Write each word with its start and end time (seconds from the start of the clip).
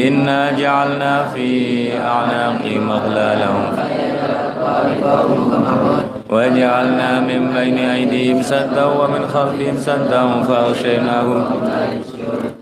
إنا 0.00 0.52
جعلنا 0.52 1.28
في 1.28 1.88
أعناقهم 1.98 2.90
أغلالا 2.90 3.48
وجعلنا 6.30 7.20
من 7.20 7.52
بين 7.54 7.78
أيديهم 7.78 8.42
سدا 8.42 8.84
ومن 8.84 9.26
خلفهم 9.26 9.76
سدا 9.76 10.42
فأغشيناهم 10.42 11.44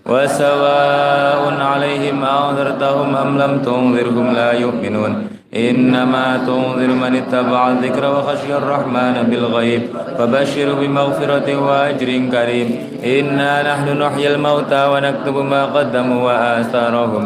وسواء 0.06 1.60
عليهم 1.60 2.24
أنذرتهم 2.24 3.16
أم 3.16 3.38
لم 3.38 3.62
تنذرهم 3.62 4.34
لا 4.34 4.52
يؤمنون 4.52 5.33
إنما 5.56 6.42
تنذر 6.46 6.90
من 6.94 7.16
اتبع 7.16 7.68
الذكر 7.68 8.04
وخشي 8.10 8.56
الرحمن 8.56 9.14
بالغيب 9.30 9.82
فبشر 10.18 10.74
بمغفرة 10.74 11.56
وأجر 11.56 12.10
كريم. 12.32 12.68
إنا 13.04 13.52
نحن 13.62 13.98
نحيي 14.02 14.34
الموتى 14.34 14.86
ونكتب 14.86 15.36
ما 15.36 15.64
قدموا 15.64 16.22
وآثارهم. 16.26 17.24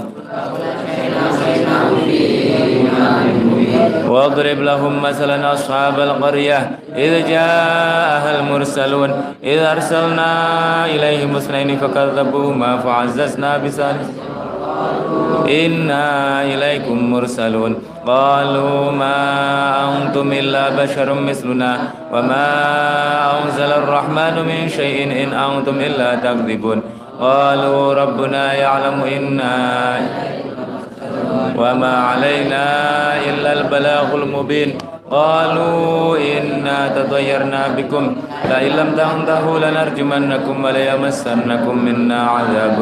واضرب 4.09 4.59
لهم 4.61 5.03
مثلا 5.03 5.53
أصحاب 5.53 6.01
القرية. 6.01 6.71
إذ 6.97 7.29
جاءها 7.29 8.41
المرسلون. 8.41 9.11
إذ 9.45 9.59
أرسلنا 9.59 10.31
إليهم 10.87 11.37
اثنين 11.37 11.77
فكذبوهما 11.77 12.77
فعززنا 12.77 13.57
بثالث 13.59 14.09
إنا 15.49 16.05
إليكم 16.43 17.13
مرسلون. 17.13 17.75
قالوا 18.09 18.91
ما 18.91 19.21
أنتم 19.93 20.33
إلا 20.33 20.65
بشر 20.81 21.09
مثلنا 21.15 21.73
وما 22.13 22.49
أنزل 23.37 23.71
الرحمن 23.83 24.35
من 24.49 24.61
شيء 24.69 25.13
إن 25.13 25.31
أنتم 25.37 25.77
إلا 25.77 26.15
تكذبون. 26.25 26.79
قالوا 27.21 27.95
ربنا 27.95 28.45
يعلم 28.55 28.99
إنا 29.17 29.57
وما 31.61 31.95
علينا 32.09 32.65
إلا 33.29 33.51
البلاغ 33.53 34.09
المبين. 34.15 34.71
قالوا 35.11 36.17
إنا 36.17 36.79
تطيرنا 36.97 37.63
بكم. 37.77 38.05
لئن 38.51 38.73
لم 38.81 38.89
تنتهوا 38.97 39.59
لنرجمنكم 39.59 40.57
وليمسنكم 40.65 41.75
منا 41.85 42.21
عذاب. 42.35 42.79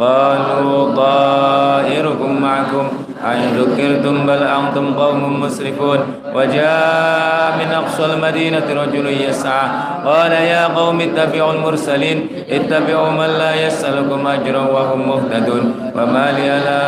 قالوا 0.00 0.94
طائركم 0.94 2.42
معكم. 2.42 2.86
أن 3.32 3.38
ذكرتم 3.58 4.26
بل 4.26 4.42
أنتم 4.42 4.94
قوم 4.94 5.40
مسرفون. 5.40 5.98
وجاء 6.34 7.58
من 7.58 7.72
أقصى 7.74 8.04
المدينة 8.04 8.66
رجل 8.82 9.06
يسعى. 9.28 9.68
قال 10.06 10.32
يا 10.32 10.66
قوم 10.66 11.00
اتبعوا 11.00 11.52
المرسلين. 11.52 12.28
اتبعوا 12.50 13.10
من 13.10 13.30
لا 13.38 13.66
يسألكم 13.66 14.26
أجرا 14.26 14.58
وهم 14.58 15.08
مهتدون. 15.08 15.92
وما 15.96 16.32
لي 16.32 16.48
لا 16.48 16.84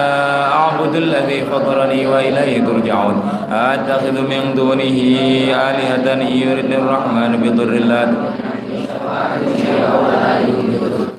أعبد 0.53 0.95
الذي 0.95 1.45
فطرني 1.53 2.07
وإليه 2.07 2.65
ترجعون. 2.65 3.23
أتخذ 3.53 4.13
من 4.13 4.55
دونه 4.57 4.97
آلهة 5.69 6.07
يرد 6.23 6.73
الرحمن 6.73 7.33
بضر 7.43 7.73
الله 7.73 8.15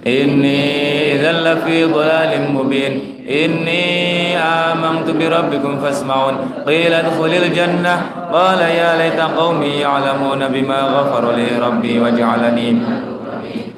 إني 0.08 1.14
إذا 1.14 1.32
لفي 1.32 1.86
ضلال 1.86 2.52
مبين. 2.52 3.00
إني 3.30 4.38
آمنت 4.38 5.10
بربكم 5.10 5.80
فاسمعون. 5.80 6.34
قيل 6.68 6.94
ادخل 6.94 7.34
الجنة. 7.44 8.02
قال 8.34 8.60
يا 8.62 8.98
ليت 8.98 9.20
قومي 9.20 9.68
يعلمون 9.68 10.48
بما 10.48 10.82
غفر 10.82 11.36
لي 11.36 11.48
ربي 11.62 12.00
وجعلني. 12.00 12.78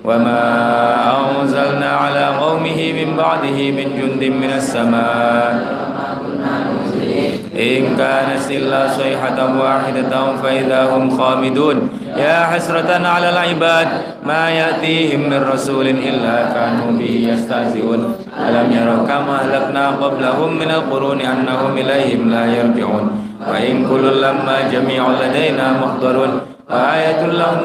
وما 0.03 0.41
أنزلنا 1.41 1.89
على 1.89 2.25
قومه 2.25 2.93
من 2.93 3.17
بعده 3.17 3.71
من 3.71 3.87
جند 3.99 4.23
من 4.23 4.51
السماء. 4.55 5.86
إن 7.57 7.97
كانت 7.97 8.51
إلا 8.51 8.87
صيحة 8.87 9.39
واحدة 9.61 10.13
فإذا 10.43 10.81
هم 10.93 11.17
خامدون. 11.17 11.89
يا 12.17 12.45
حسرة 12.45 13.07
على 13.07 13.29
العباد 13.29 13.87
ما 14.25 14.49
يأتيهم 14.49 15.29
من 15.29 15.41
رسول 15.53 15.87
إلا 15.87 16.53
كانوا 16.53 16.91
به 16.99 17.13
يستهزئون. 17.33 18.15
ألم 18.49 18.67
يروا 18.71 19.07
كما 19.09 19.35
أهلكنا 19.41 19.87
قبلهم 19.89 20.59
من 20.59 20.69
القرون 20.71 21.21
أنهم 21.21 21.77
إليهم 21.77 22.29
لا 22.29 22.45
يرجعون. 22.45 23.05
وإن 23.49 23.75
كل 23.89 24.21
لما 24.21 24.57
جميع 24.71 25.03
لدينا 25.21 25.65
محضرون. 25.81 26.56
آية 26.71 27.25
لهم 27.25 27.59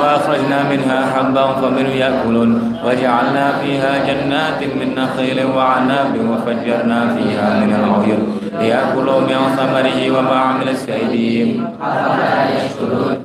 وأخرجنا 0.00 0.62
منها 0.70 0.98
حبا 1.14 1.46
فمنه 1.52 1.88
يأكلون. 1.88 2.78
وجعلنا 2.84 3.52
فيها 3.62 3.92
جنات 4.06 4.60
من 4.78 4.94
نخيل 4.98 5.46
وعناب 5.46 6.14
وفجرنا 6.30 7.00
فيها 7.14 7.48
من 7.60 7.70
العيون. 7.70 8.40
ليأكلوا 8.60 9.20
من 9.20 9.38
ثمره 9.56 10.18
وما 10.18 10.36
عملت 10.36 10.88
أيديهم 10.90 11.68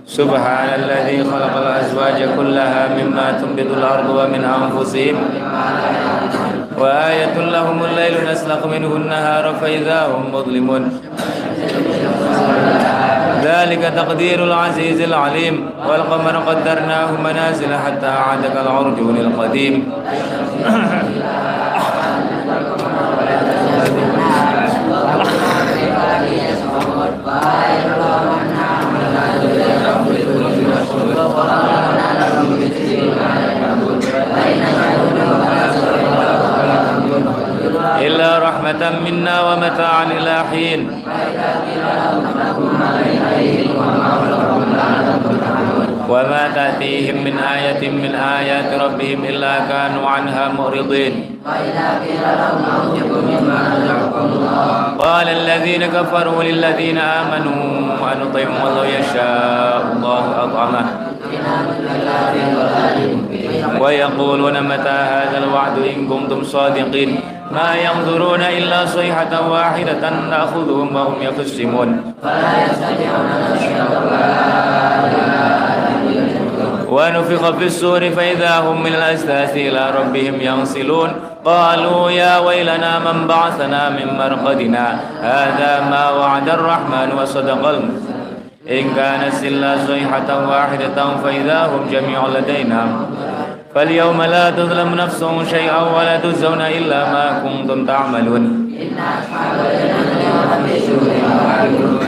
سبحان 0.08 0.70
الذي 0.82 1.24
خلق 1.24 1.54
الأزواج 1.58 2.30
كلها 2.38 2.88
مما 2.98 3.32
تنبت 3.32 3.70
الأرض 3.78 4.10
ومن 4.10 4.42
أنفسهم. 4.44 5.16
وآية 6.78 7.36
لهم 7.38 7.84
الليل 7.84 8.32
نسلخ 8.32 8.66
منه 8.66 8.96
النهار 8.96 9.54
فإذا 9.62 10.00
هم 10.06 10.24
مظلمون. 10.36 11.02
ذلك 13.44 13.94
تقدير 13.96 14.44
العزيز 14.44 15.02
العليم 15.02 15.70
والقمر 15.88 16.36
قدرناه 16.38 17.12
منازل 17.24 17.76
حتى 17.86 18.08
عاد 18.08 18.44
كالعرجون 18.54 19.18
القديم 19.18 19.92
إلا 38.02 38.40
رحمة 38.40 39.00
منا 39.06 39.42
ومتاعا 39.42 40.04
إلى 40.04 40.44
حين. 40.52 41.04
وما 46.12 46.44
تأتيهم 46.56 47.24
من 47.24 47.40
آية 47.40 47.90
من 47.90 48.16
آيات 48.16 48.70
ربهم 48.82 49.20
إلا 49.24 49.60
كانوا 49.72 50.10
عنها 50.10 50.52
معرضين. 50.60 51.40
قال 55.00 55.28
الذين 55.30 55.84
كفروا 55.86 56.44
للذين 56.44 56.98
آمنوا 56.98 57.62
أنطعم 58.12 58.54
الله 58.68 58.86
يشاء. 58.86 59.82
الله 59.96 60.26
أطعمه. 60.44 60.86
ويقولون 63.82 64.64
متى 64.64 64.90
هذا 64.90 65.38
الوعد 65.38 65.78
إن 65.78 66.08
كنتم 66.08 66.44
صادقين؟ 66.44 67.20
ما 67.52 67.76
ينظرون 67.76 68.42
إلا 68.42 68.86
صيحة 68.86 69.50
واحدة 69.50 70.10
نأخذهم 70.10 70.96
وهم 70.96 71.16
يخصمون 71.22 72.14
فلا 72.24 72.52
يستطيعون 72.66 73.32
ونفخ 76.92 77.52
في 77.58 77.66
السور 77.66 78.10
فإذا 78.10 78.60
هم 78.60 78.84
من 78.84 78.94
الأجداث 78.94 79.56
إلى 79.56 79.92
ربهم 80.00 80.42
ينصلون. 80.42 81.10
قالوا 81.46 82.12
يا 82.12 82.38
ويلنا 82.38 83.00
من 83.00 83.28
بعثنا 83.28 83.90
من 83.90 84.08
مرقدنا؟ 84.18 85.00
هذا 85.22 85.72
ما 85.90 86.10
وعد 86.10 86.50
الرحمن 86.50 87.10
وصدق 87.18 87.64
إن 88.70 88.94
كانت 88.96 89.44
إلا 89.44 89.78
صيحة 89.88 90.30
واحدة 90.50 90.98
فإذا 91.24 91.60
هم 91.66 91.82
جميع 91.92 92.28
لدينا. 92.28 92.82
فاليوم 93.76 94.22
لا 94.22 94.50
تظلم 94.50 94.96
نفس 94.96 95.26
شيئا 95.50 95.82
ولا 95.98 96.18
تجزون 96.20 96.62
إلا 96.62 97.00
ما 97.14 97.26
كنتم 97.44 97.86
تعملون. 97.86 98.44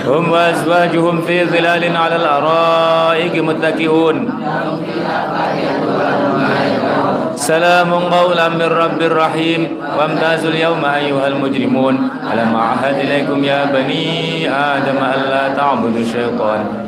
هم 0.08 0.32
وأزواجهم 0.32 1.22
في 1.22 1.46
ظلال 1.46 1.98
على 1.98 2.16
الأرائك 2.16 3.36
متكئون. 3.38 4.18
سلام 7.36 7.94
قولا 7.94 8.50
من 8.50 8.62
رب 8.62 9.02
رحيم 9.02 9.62
وامتازوا 9.98 10.50
اليوم 10.50 10.86
أيها 10.86 11.28
المجرمون. 11.28 12.10
ألم 12.34 12.56
أعهد 12.56 12.96
إليكم 13.00 13.44
يا 13.44 13.66
بني 13.66 14.50
آدم 14.50 14.98
ألا 14.98 15.56
تعبدوا 15.56 16.02
الشيطان 16.02 16.83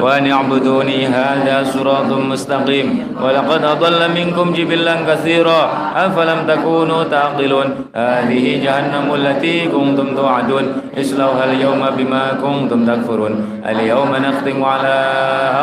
وأن 0.00 0.30
اعبدوني 0.30 1.06
هذا 1.06 1.64
صراط 1.64 2.10
مستقيم. 2.12 3.16
ولقد 3.22 3.64
أضل 3.64 4.00
منكم 4.14 4.52
جبلا 4.52 4.94
كثيرا. 5.08 5.60
أفلم 5.96 6.38
تكونوا 6.48 7.04
تعقلون؟ 7.04 7.68
هذه 7.94 8.44
جهنم 8.64 9.14
التي 9.14 9.66
كنتم 9.68 10.14
توعدون. 10.16 10.64
اصلوها 11.00 11.44
اليوم 11.44 11.82
بما 11.98 12.24
كنتم 12.42 12.86
تكفرون. 12.86 13.62
اليوم 13.66 14.10
نختم 14.16 14.64
على 14.64 14.96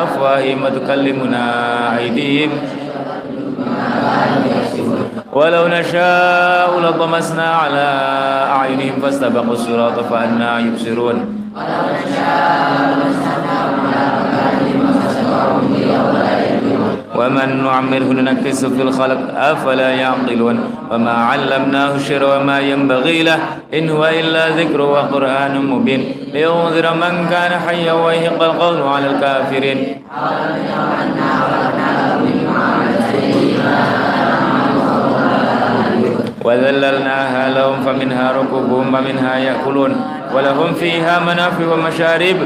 أفواههم 0.04 0.64
وتكلمنا 0.64 1.44
أيديهم. 1.98 2.52
ولو 5.34 5.68
نشاء 5.68 6.80
لطمسنا 6.80 7.48
على 7.62 7.88
أعينهم 8.52 8.96
فاستبقوا 9.02 9.54
الصراط 9.54 10.00
فأنا 10.00 10.60
يبصرون. 10.60 11.43
نشاء 11.56 12.64
ومن 17.16 17.64
نعمره 17.64 18.10
ننكسه 18.14 18.70
في 18.70 18.82
الخلق 18.82 19.20
أفلا 19.38 19.90
يعقلون 19.90 20.58
وما 20.92 21.12
علمناه 21.12 21.96
الشر 21.96 22.24
وما 22.40 22.60
ينبغي 22.60 23.24
له 23.24 23.40
إن 23.74 23.90
هو 23.90 24.06
إلا 24.06 24.50
ذكر 24.50 24.82
وقرآن 24.82 25.66
مبين 25.66 26.02
لينذر 26.34 26.94
من 26.94 27.28
كان 27.30 27.60
حيا 27.68 27.94
ويهق 27.94 28.44
القول 28.44 28.82
على 28.82 29.08
الكافرين 29.08 29.78
وذللناها 36.46 37.50
لهم 37.50 37.82
فمنها 37.86 38.32
ركوبهم 38.32 38.88
ومنها 38.94 39.36
يأكلون 39.36 39.96
ولهم 40.36 40.74
فيها 40.74 41.20
منافع 41.20 41.66
ومشارب. 41.74 42.38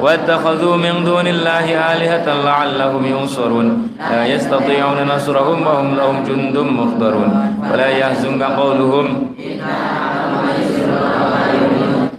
واتخذوا 0.00 0.76
من 0.76 1.04
دون 1.04 1.26
الله 1.26 1.66
آلهة 1.92 2.26
لعلهم 2.44 3.06
ينصرون. 3.06 3.88
لا 4.10 4.26
يستطيعون 4.26 4.98
نصرهم 5.16 5.66
وهم 5.66 5.96
لهم 5.96 6.24
جند 6.24 6.56
مخضرون 6.56 7.30
ولا 7.72 7.88
يحزنك 7.88 8.42
قولهم. 8.42 9.06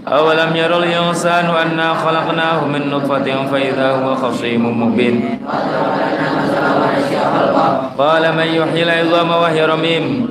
أولم 0.08 0.56
ير 0.56 0.78
الإنسان 0.78 1.46
أنا 1.46 1.94
خلقناه 1.94 2.66
من 2.66 2.90
نطفة 2.90 3.28
فإذا 3.52 3.92
هو 3.92 4.16
خصيم 4.16 4.84
مبين. 4.84 5.40
قال 7.98 8.24
من 8.36 8.48
يحيي 8.48 8.84
العظام 8.84 9.30
وهي 9.30 9.66
رميم. 9.66 10.30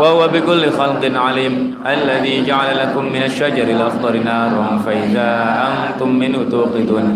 وهو 0.00 0.28
بكل 0.28 0.70
خلق 0.70 1.02
عليم 1.14 1.74
الذي 1.86 2.44
جعل 2.44 2.78
لكم 2.78 3.04
من 3.04 3.22
الشجر 3.22 3.62
الأخضر 3.62 4.16
نارا 4.16 4.78
فإذا 4.86 5.30
أنتم 5.68 6.08
منه 6.08 6.38
توقدون. 6.50 7.06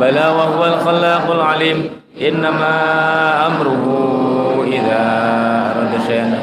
بلى 0.00 0.26
وهو 0.38 0.64
الخلاق 0.64 1.30
العليم. 1.30 1.78
إنما 2.28 2.74
أمره 3.46 3.84
إذا 4.66 5.02
أراد 5.70 5.92
شيئا. 6.06 6.38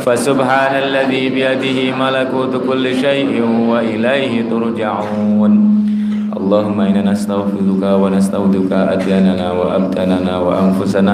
فسبحان 0.00 0.74
الذي 0.82 1.28
بيده 1.28 1.96
ملكوت 1.96 2.66
كل 2.68 2.96
شيء 2.96 3.42
وإليه 3.68 4.50
ترجعون. 4.50 5.85
اللهم 6.37 6.79
إنا 6.81 7.01
نستغفرك 7.11 7.83
ونستودعك 8.01 8.71
أدياننا 8.95 9.47
وأبداننا 9.51 10.33
وأنفسنا 10.45 11.13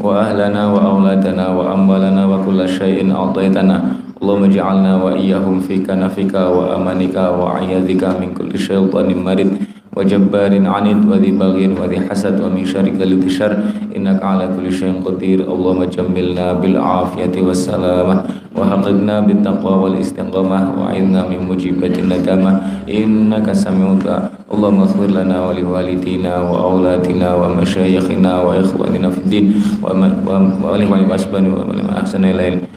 وأهلنا 0.00 0.62
وأولادنا 0.74 1.44
وأموالنا 1.48 2.22
وكل 2.26 2.60
شيء 2.68 2.98
أعطيتنا 3.14 3.76
اللهم 4.22 4.44
اجعلنا 4.44 4.92
وإياهم 5.04 5.56
في 5.66 5.74
كنفك 5.86 6.34
وأمانك 6.34 7.16
وعياذك 7.16 8.02
من 8.20 8.28
كل 8.38 8.52
شيطان 8.58 9.08
مريض 9.26 9.50
وجبار 9.96 10.52
عنيد 10.74 11.00
وذي 11.10 11.30
بغي 11.36 11.66
وذي 11.80 11.98
حسد 12.08 12.40
ومن 12.40 12.64
شر 12.64 12.86
كل 12.88 13.30
شر 13.30 13.52
إنك 13.96 14.22
على 14.24 14.48
كل 14.56 14.72
شيء 14.72 15.04
قدير 15.04 15.38
اللهم 15.52 15.84
جملنا 15.84 16.46
بالعافية 16.52 17.34
والسلامة 17.42 18.14
وحققنا 18.57 19.15
بالتقوى 19.19 19.73
والاستقامة 19.83 20.59
وعنا 20.81 21.21
من 21.29 21.39
مجيبة 21.49 21.93
الندامة. 22.03 22.51
إنك 22.89 23.47
سميع 23.53 23.89
اللهم 24.47 24.79
اغفر 24.79 25.09
لنا 25.11 25.37
ولوالدينا 25.47 26.33
وأولادنا 26.49 27.29
ومشايخنا 27.35 28.31
وإخواننا 28.41 29.09
في 29.09 29.19
الدين 29.23 29.45
ولمن 29.83 31.01
أسبنا 31.11 31.47
ومن 31.53 31.89
أحسن 31.89 32.23
إلينا. 32.25 32.76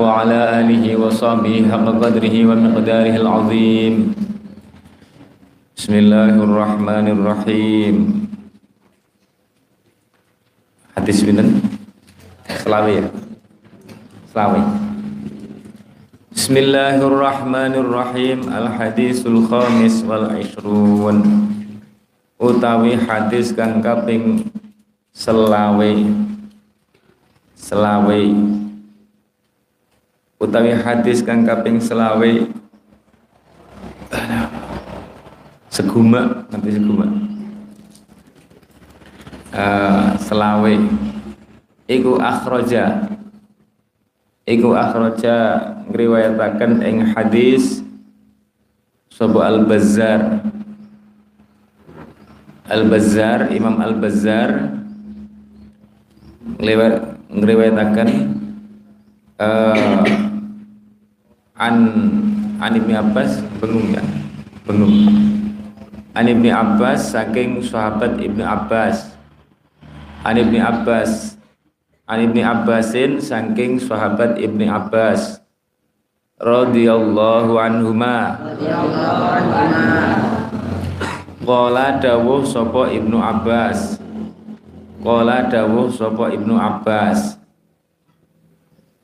وعلى 0.00 0.38
آله 0.60 0.84
وصحبه 0.96 1.54
حق 1.68 1.86
قدره 2.02 2.36
ومقداره 2.48 3.14
العظيم 3.16 3.94
بسم 5.76 5.94
الله 5.94 6.34
الرحمن 6.40 7.06
الرحيم 7.16 7.96
hadis 10.96 11.20
binten 11.24 11.60
selawe 12.64 12.90
ya 12.92 13.04
selawe 14.32 14.60
Bismillahirrahmanirrahim 16.30 18.48
Al 18.48 18.68
hadisul 18.74 19.44
khamis 19.46 20.02
wal 20.08 20.40
ishrun 20.40 21.20
utawi 22.40 22.96
hadis 22.96 23.52
kang 23.52 23.84
kaping 23.84 24.48
selawe 25.12 25.92
selawe 27.54 28.20
utawi 30.39 30.75
hadis 30.75 31.23
kang 31.23 31.47
kaping 31.47 31.79
selawe. 31.79 32.31
Seguma 35.71 36.47
nanti 36.47 36.71
seguma 36.71 37.07
uh, 39.51 40.15
selawe. 40.19 40.75
Iku 41.85 42.15
akhraja. 42.19 43.11
Iku 44.45 44.77
akhraja 44.77 45.35
ngriwayataken 45.89 46.85
ing 46.85 46.97
hadis 47.11 47.81
sapa 49.09 49.51
al-Bazzar. 49.51 50.45
Al-Bazzar 52.65 53.53
Imam 53.53 53.77
Al-Bazzar 53.77 54.73
ngriwayataken 57.29 58.09
uh, 59.39 60.03
an 61.59 61.75
an 62.59 62.71
Ibnu 62.75 62.93
Abbas 62.95 63.39
bengung 63.59 63.91
ya? 63.91 64.03
Bengung 64.67 64.91
an 66.15 66.25
Ibnu 66.31 66.47
Abbas 66.47 67.11
saking 67.11 67.59
sahabat 67.59 68.19
Ibnu 68.23 68.43
Abbas. 68.43 69.11
An 70.23 70.39
Ibnu 70.39 70.57
Abbas. 70.63 71.35
An 72.05 72.21
Ibnu 72.21 72.41
Abbasin 72.41 73.17
saking 73.19 73.81
sahabat 73.81 74.39
Ibnu 74.39 74.69
Abbas. 74.69 75.41
Radhiyallahu 76.35 77.55
anhuma 77.55 78.35
radhiyallahu 78.43 79.23
anhuma. 79.25 79.95
Qala 81.45 81.97
dawuh 81.97 82.43
sapa 82.45 82.91
Ibnu 82.91 83.17
Abbas. 83.17 83.97
Qala 85.01 85.47
dawuh 85.49 85.89
sapa 85.89 86.31
Ibnu 86.31 86.55
Abbas 86.59 87.44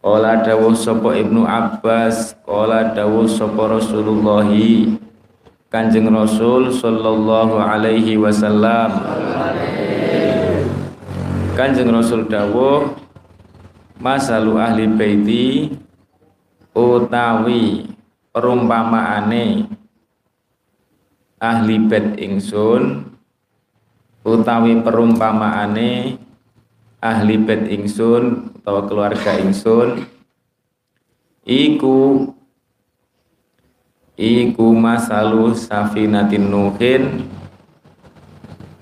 Qala 0.01 0.41
dawuh 0.41 0.73
sapa 0.73 1.13
Ibnu 1.13 1.45
Abbas 1.45 2.33
Qala 2.41 2.89
dawuh 2.97 3.29
sapa 3.29 3.77
Rasulullah 3.77 4.49
Kanjeng 5.71 6.11
Rasul 6.11 6.67
sallallahu 6.67 7.55
alaihi 7.55 8.19
wasallam. 8.19 8.91
Kanjeng 11.55 11.87
Rasul 11.93 12.27
dawuh 12.27 12.97
Masalu 14.01 14.57
ahli 14.57 14.89
baiti 14.89 15.69
utawi 16.73 17.85
perumpamaane 18.33 19.69
ahli 21.37 21.75
bait 21.85 22.17
ingsun 22.17 23.05
utawi 24.25 24.79
perumpamaane 24.81 26.17
ahli 27.03 27.35
bait 27.43 27.69
ingsun 27.69 28.50
utawa 28.61 28.85
keluarga 28.85 29.41
ingsun 29.41 30.05
iku 31.41 32.29
iku 34.13 34.65
masalu 34.77 35.57
safinatin 35.57 36.45
nuhin 36.45 37.25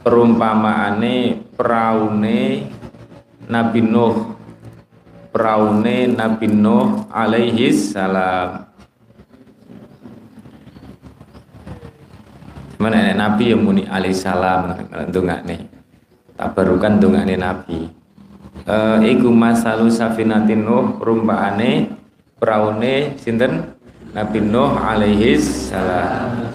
perumpamaane 0.04 1.48
praune 1.56 2.68
Nabi 3.48 3.80
Nuh 3.80 4.36
praune 5.32 6.12
Nabi 6.12 6.52
Nuh 6.52 7.08
alaihi 7.08 7.72
salam 7.72 8.68
Mana 12.80 13.16
Nabi 13.16 13.56
yang 13.56 13.64
muni 13.64 13.88
alaihi 13.88 14.16
salam 14.16 14.76
nih 15.48 15.60
tabarukan 16.36 17.00
nih 17.00 17.40
Nabi 17.40 17.99
uh, 18.70 18.98
iku 19.02 19.34
masalu 19.34 19.90
safinatin 19.90 20.62
Nuh 20.62 21.02
rumpaane 21.02 21.90
praune 22.38 23.18
sinten? 23.18 23.76
Nabi 24.10 24.42
Nuh 24.42 24.74
alaihi 24.74 25.38
salam. 25.38 26.50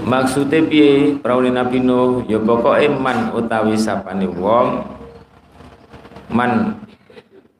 Maksudnya 0.00 0.64
piye 0.64 1.20
praune 1.20 1.52
Nabi 1.52 1.76
Nuh? 1.76 2.24
Ya 2.24 2.40
pokoke 2.40 2.88
man 2.88 3.36
utawi 3.36 3.76
sapane 3.76 4.24
wong 4.28 4.80
man 6.32 6.80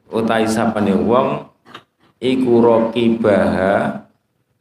utawi 0.09 0.49
sapane 0.49 0.89
wong 0.97 1.45
iku 2.17 2.65
raqibaha 2.65 4.09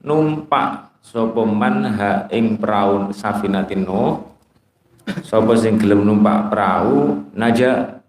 numpak 0.04 0.92
sapa 1.00 1.42
man 1.48 1.88
ha 1.88 2.28
ing 2.28 2.60
prau 2.60 3.08
safinatin 3.16 3.88
Nuh. 3.88 4.20
Sapa 5.24 5.56
sing 5.56 5.80
gelem 5.80 6.04
numpak 6.04 6.52
perahu 6.52 7.16
naja 7.32 8.01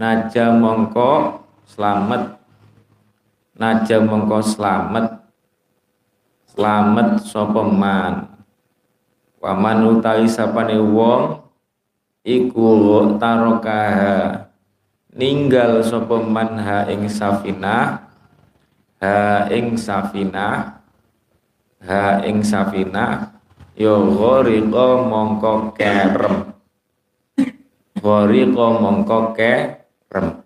naja 0.00 0.48
mongko 0.56 1.44
selamat 1.68 2.40
naja 3.52 4.00
mongko 4.00 4.40
selamat 4.40 5.20
selamat 6.56 7.08
sapa 7.20 7.62
man? 7.68 8.14
Waman 9.40 9.96
utawi 9.96 10.24
sapane 10.24 10.80
wong 10.80 11.44
iku 12.24 12.68
tarokaha. 13.20 14.48
Ninggal 15.12 15.84
sapa 15.84 16.16
man 16.24 16.56
ha 16.56 16.88
ing 16.88 17.04
safinah 17.04 18.08
ha 19.04 19.48
ing 19.52 19.76
safinah 19.76 20.80
ha 21.84 22.24
ing 22.24 22.40
safinah 22.40 23.36
ya 23.76 24.00
ghariqa 24.00 24.88
mongko 25.04 25.76
kerem. 25.76 26.56
Ghariqa 28.00 28.66
mongko 28.80 29.36
kerem 30.10 30.42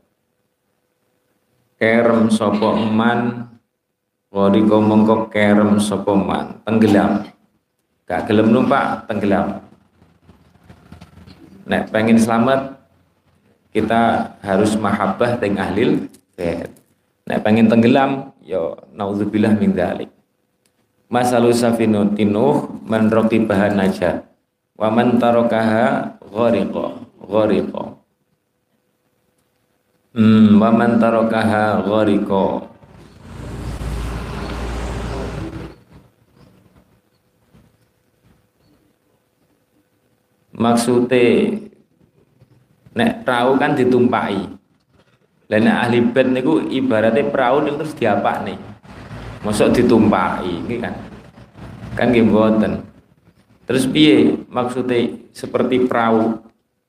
kerem 1.80 2.22
sapa 2.28 2.68
man 2.76 3.48
ghariqa 4.28 4.76
mongko 4.78 5.32
kerem 5.32 5.80
sapa 5.80 6.12
man 6.12 6.60
tenggelam 6.68 7.24
gak 8.04 8.28
gelem 8.28 8.52
numpak 8.52 9.08
tenggelam 9.08 9.64
nek 11.64 11.88
pengen 11.88 12.20
selamat 12.20 12.74
kita 13.74 14.30
harus 14.38 14.78
mahabbah 14.78 15.34
dengan 15.42 15.66
ahlil 15.66 16.06
bait. 16.38 16.70
Nek 17.26 17.42
pengen 17.42 17.66
tenggelam, 17.66 18.30
yo 18.38 18.78
ya 18.78 18.94
naudzubillah 18.94 19.58
min 19.58 19.74
dzalik. 19.74 20.06
Masalu 21.10 21.50
safinu 21.50 22.14
tinuh 22.14 22.70
man 22.86 23.10
bahan 23.10 23.74
naja. 23.74 24.22
Wa 24.78 24.94
man 24.94 25.18
tarakaha 25.18 26.18
ghariqa, 26.22 26.86
ghariqa. 27.26 27.84
Hmm, 30.14 30.62
wa 30.62 30.70
man 30.70 31.02
tarakaha 31.02 31.82
ghariqa. 31.82 32.70
Maksudnya 40.54 41.50
nek 42.94 43.26
perahu 43.26 43.58
kan 43.58 43.74
ditumpai 43.74 44.38
dan 45.50 45.66
nek 45.66 45.82
ahli 45.82 45.98
bed 45.98 46.30
niku 46.30 46.62
ibaratnya 46.62 47.26
perahu 47.26 47.66
niku 47.66 47.82
terus 47.82 47.98
nih 48.46 48.58
masuk 49.42 49.74
ditumpai 49.74 50.46
ini 50.46 50.78
kan? 50.78 50.94
Kan 51.98 52.14
nggih 52.14 52.30
terus 53.66 53.90
piye 53.90 54.46
maksudnya 54.46 55.10
seperti 55.34 55.90
perahu 55.90 56.38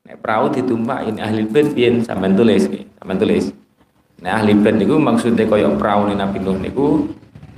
nek 0.06 0.22
perahu 0.22 0.54
ditumpai 0.54 1.10
ini 1.10 1.18
ahli 1.18 1.42
bed 1.42 1.74
piye? 1.74 1.90
Sampean 2.06 2.38
tulis 2.38 2.70
sampean 2.70 3.18
tulis. 3.18 3.50
Nek 4.22 4.32
ahli 4.32 4.54
bed 4.54 4.78
niku 4.78 4.96
maksudnya 5.02 5.44
koyok 5.50 5.76
perahu 5.76 6.14
Nabi 6.14 6.38
Nuh 6.38 6.56
niku 6.62 7.10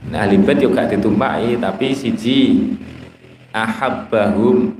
nek 0.09 0.21
ahli 0.25 0.37
bed 0.40 0.64
juga 0.64 0.88
ditumpai 0.88 1.61
tapi 1.61 1.93
siji 1.93 2.73
ahabbahum 3.52 4.73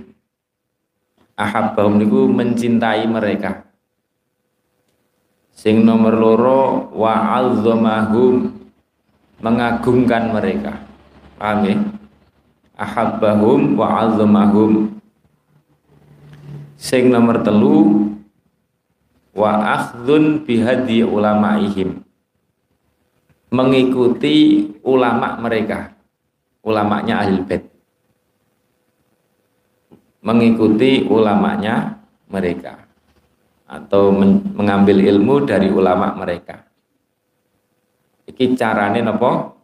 ahabbahum 1.37 2.01
niku 2.01 2.25
mencintai 2.27 3.05
mereka. 3.05 3.69
Sing 5.53 5.83
nomor 5.83 6.15
loro 6.15 6.89
wa 6.95 7.37
azzamahum 7.37 8.55
mengagungkan 9.43 10.35
mereka. 10.35 10.83
Paham 11.39 11.67
ya? 11.67 11.77
Ahabbahum 12.79 13.75
wa 13.75 14.07
azzamahum 14.07 14.98
sing 16.79 17.11
nomor 17.11 17.43
telu 17.43 18.07
wa 19.35 19.53
akhdun 19.75 20.47
bihadi 20.47 21.03
ulamaihim 21.03 22.07
mengikuti 23.51 24.67
ulama 24.87 25.37
mereka 25.43 25.93
ulamanya 26.63 27.27
ahli 27.27 27.43
bait 27.43 27.67
mengikuti 30.23 31.03
ulamanya 31.07 31.99
mereka 32.29 32.89
atau 33.69 34.09
men 34.09 34.57
mengambil 34.57 34.97
ilmu 35.05 35.45
dari 35.45 35.69
ulama 35.69 36.17
mereka. 36.17 36.65
Iki 38.25 38.57
carane 38.57 39.05
nopo 39.05 39.61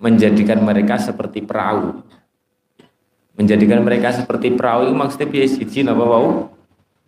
menjadikan 0.00 0.64
mereka 0.64 0.96
seperti 0.96 1.44
perahu. 1.44 2.00
Menjadikan 3.34 3.82
mereka 3.82 4.14
seperti 4.14 4.54
perahu 4.54 4.86
itu 4.86 4.94
maksudnya 4.94 5.26
piye 5.26 5.46
siji 5.50 5.82
napa 5.82 6.06
wau? 6.06 6.54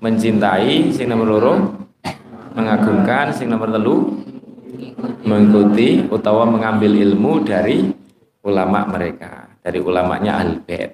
Mencintai 0.03 0.91
sing 0.91 1.07
nomor 1.07 1.27
loro, 1.31 1.55
mengagungkan 2.53 3.31
sing 3.31 3.47
nomor 3.47 3.71
telu, 3.71 4.21
mengikuti 5.23 6.05
utawa 6.11 6.45
mengambil 6.45 6.93
ilmu 6.93 7.47
dari 7.47 7.95
ulama 8.43 8.85
mereka, 8.91 9.55
dari 9.63 9.79
ulamanya 9.79 10.43
ahli 10.43 10.59
bait. 10.67 10.91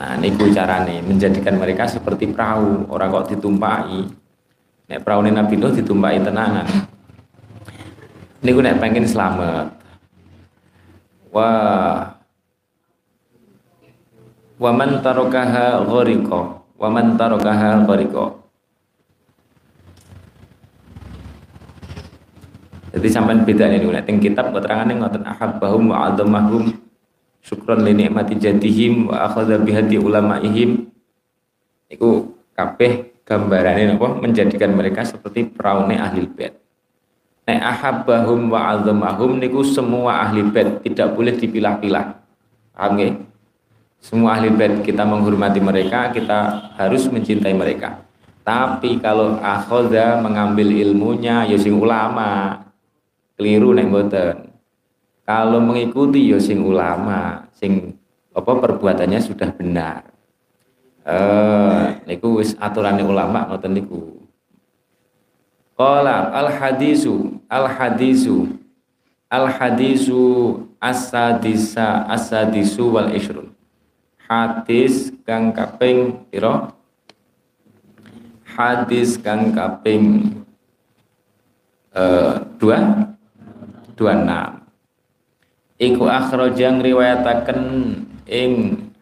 Nah, 0.00 0.16
niku 0.20 0.52
carane 0.52 1.00
menjadikan 1.00 1.56
mereka 1.56 1.88
seperti 1.88 2.28
perahu, 2.28 2.88
orang 2.92 3.08
kok 3.10 3.36
ditumpai. 3.36 4.04
Nek 4.86 5.00
perahu 5.00 5.24
ini 5.24 5.32
Nabi 5.32 5.54
Nuh 5.56 5.72
ditumpai 5.72 6.20
tenanan. 6.20 6.68
Niku 8.44 8.60
nek 8.60 8.80
pengen 8.80 9.08
selamat. 9.08 9.66
Wah. 11.32 12.19
Waman 14.60 15.00
tarokaha 15.00 15.80
ghariqa. 15.88 16.40
Waman 16.76 17.16
tarokaha 17.16 17.80
ghariqa. 17.88 18.36
Jadi 22.90 23.08
sampai 23.08 23.40
beda 23.40 23.72
nih 23.72 23.80
nek 23.80 24.04
teng 24.04 24.20
kitab 24.20 24.52
keterangannya 24.52 25.00
ngoten 25.00 25.24
ahabbahum 25.24 25.94
wa 25.94 26.10
adamahum 26.10 26.74
syukron 27.40 27.86
li 27.86 27.96
nikmati 27.96 28.36
jadihim 28.36 29.08
wa 29.08 29.30
akhadha 29.30 29.56
bihati 29.56 29.96
ulamaihim. 29.96 30.92
Iku 31.88 32.36
kabeh 32.52 33.16
gambarane 33.24 33.96
napa? 33.96 34.20
Menjadikan 34.20 34.76
mereka 34.76 35.08
seperti 35.08 35.48
peraune 35.48 35.96
ahli 35.96 36.28
bait. 36.28 36.60
Nek 37.48 37.60
ahabbahum 37.64 38.52
wa 38.52 38.76
azamahum 38.76 39.40
niku 39.40 39.64
semua 39.64 40.20
ahli 40.20 40.44
bait 40.52 40.84
tidak 40.84 41.16
boleh 41.16 41.32
dipilah-pilah. 41.32 42.20
Paham 42.76 42.90
nggih 43.00 43.29
semua 44.00 44.40
ahli 44.40 44.48
bait 44.48 44.80
kita 44.80 45.04
menghormati 45.04 45.60
mereka 45.60 46.08
kita 46.08 46.72
harus 46.80 47.04
mencintai 47.12 47.52
mereka. 47.52 48.00
Tapi 48.40 48.96
kalau 48.96 49.36
akhadha 49.36 50.16
mengambil 50.24 50.72
ilmunya 50.72 51.44
ya 51.44 51.60
sing 51.60 51.76
ulama. 51.76 52.64
Keliru 53.36 53.76
nek 53.76 53.86
mboten. 53.92 54.36
Kalau 55.28 55.60
mengikuti 55.60 56.32
ya 56.32 56.40
sing 56.40 56.64
ulama. 56.64 57.44
Sing 57.52 57.92
apa 58.32 58.52
perbuatannya 58.56 59.20
sudah 59.20 59.52
benar. 59.52 60.08
Eh 61.04 62.00
niku 62.08 62.40
wis 62.40 62.56
aturane 62.56 63.04
ulama 63.04 63.52
ngoten 63.52 63.76
niku. 63.76 64.16
Qala 65.76 66.32
al 66.32 66.48
hadisu 66.48 67.44
al 67.52 67.68
hadisu 67.68 68.48
al 69.28 69.46
hadisu 69.48 70.20
asadisa 70.80 72.08
asadisu 72.08 72.84
wal 72.88 73.12
ishrun 73.12 73.59
hadis 74.30 75.10
kang 75.26 75.50
kaping 75.50 76.22
pira? 76.30 76.70
Hadis 78.46 79.18
kang 79.18 79.50
kaping 79.50 80.38
eh, 81.90 82.34
dua? 82.62 83.10
Dua 83.98 84.12
enam. 84.14 84.62
Iku 85.82 86.06
akhraja 86.06 86.78
riwayataken 86.78 87.60
ing 88.30 88.52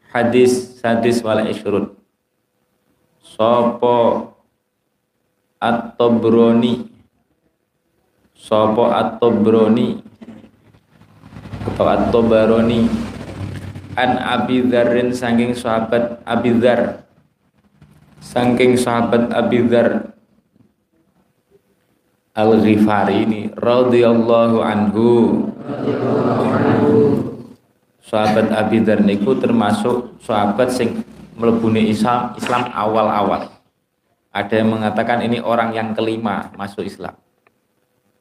hadis 0.09 0.81
hadis 0.81 1.21
wala 1.21 1.45
isyrun 1.45 1.93
sapa 3.21 4.31
at-tabrani 5.61 6.89
sapa 8.39 8.85
at-Tabrani 9.05 10.01
atau 11.69 11.87
at-Tabarani 11.91 13.08
an 13.99 14.23
Abi 14.23 14.63
Dzarrin 14.63 15.11
saking 15.11 15.59
sahabat 15.59 16.23
Abi 16.23 16.55
Dzar 16.55 17.03
saking 18.23 18.79
sahabat 18.79 19.35
Abi 19.35 19.67
Dzar 19.67 20.15
Al-Ghifari 22.39 23.27
ini 23.27 23.41
radhiyallahu 23.59 24.63
anhu. 24.63 25.07
Sahabat 27.99 28.55
Abi 28.55 28.79
Dzar 28.79 29.03
niku 29.03 29.35
termasuk 29.35 30.15
sahabat 30.23 30.71
sing 30.71 31.03
melebuni 31.35 31.91
Islam 31.91 32.39
Islam 32.39 32.71
awal-awal. 32.71 33.51
Ada 34.31 34.63
yang 34.63 34.71
mengatakan 34.71 35.27
ini 35.27 35.43
orang 35.43 35.75
yang 35.75 35.99
kelima 35.99 36.55
masuk 36.55 36.87
Islam. 36.87 37.19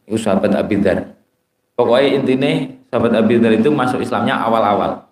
Itu 0.10 0.18
sahabat 0.18 0.58
Abi 0.58 0.82
Dzar 0.82 1.14
pokoknya 1.78 2.10
intinya 2.18 2.52
sahabat 2.90 3.14
Abi 3.22 3.38
Dzar 3.38 3.54
itu 3.54 3.70
masuk 3.70 4.02
Islamnya 4.02 4.42
awal-awal 4.42 5.07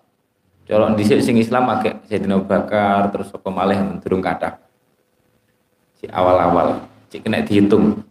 kalau 0.66 0.92
di 0.98 1.06
sing 1.06 1.38
Islam 1.38 1.70
agak 1.70 2.02
Sayyidina 2.10 2.42
Bakar 2.42 3.14
terus 3.14 3.30
apa 3.30 3.48
malih 3.54 3.78
turun 4.02 4.18
kata 4.18 4.58
si 5.94 6.10
awal-awal 6.10 6.82
cik 7.08 7.22
kena 7.22 7.46
dihitung 7.46 8.02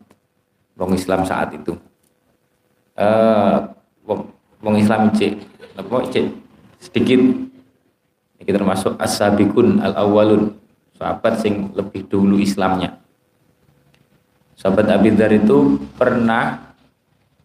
wong 0.79 0.91
Islam 0.95 1.27
saat 1.27 1.51
itu. 1.51 1.75
Eh 2.95 3.55
Islam 4.79 5.11
cik 5.11 5.33
apa 5.75 5.95
cik 6.09 6.25
sedikit. 6.79 7.21
Ini 8.35 8.51
termasuk 8.51 8.99
as-sabiqun 8.99 9.79
al-awwalun 9.79 10.53
sahabat 10.99 11.39
sing 11.39 11.71
lebih 11.75 12.07
dulu 12.07 12.39
Islamnya. 12.39 12.99
Sahabat 14.55 14.91
Abi 14.91 15.11
Dzar 15.15 15.31
itu 15.35 15.79
pernah 15.95 16.75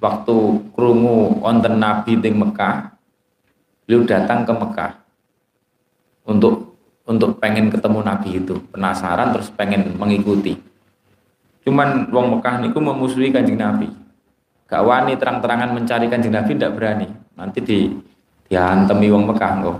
waktu 0.01 0.37
krungu 0.75 1.41
onten 1.43 1.79
Nabi 1.79 2.17
di 2.19 2.31
Mekah 2.33 2.95
beliau 3.85 4.07
datang 4.07 4.47
ke 4.47 4.53
Mekah 4.55 4.93
untuk 6.31 6.79
untuk 7.11 7.43
pengen 7.43 7.67
ketemu 7.75 8.07
Nabi 8.07 8.39
itu. 8.39 8.55
Penasaran 8.71 9.35
terus 9.35 9.51
pengen 9.51 9.99
mengikuti. 9.99 10.55
Cuman 11.67 12.07
wong 12.15 12.39
Mekah 12.39 12.63
niku 12.63 12.79
memusuhi 12.79 13.35
kanjeng 13.35 13.59
Nabi. 13.59 13.91
Gak 14.71 14.87
wani 14.87 15.19
terang-terangan 15.19 15.75
mencari 15.75 16.07
kanjeng 16.07 16.31
Nabi 16.31 16.55
tidak 16.55 16.79
berani. 16.79 17.11
Nanti 17.35 17.59
di 17.59 17.79
diantemi 18.47 19.11
wong 19.11 19.27
Mekah 19.27 19.53
kok. 19.67 19.79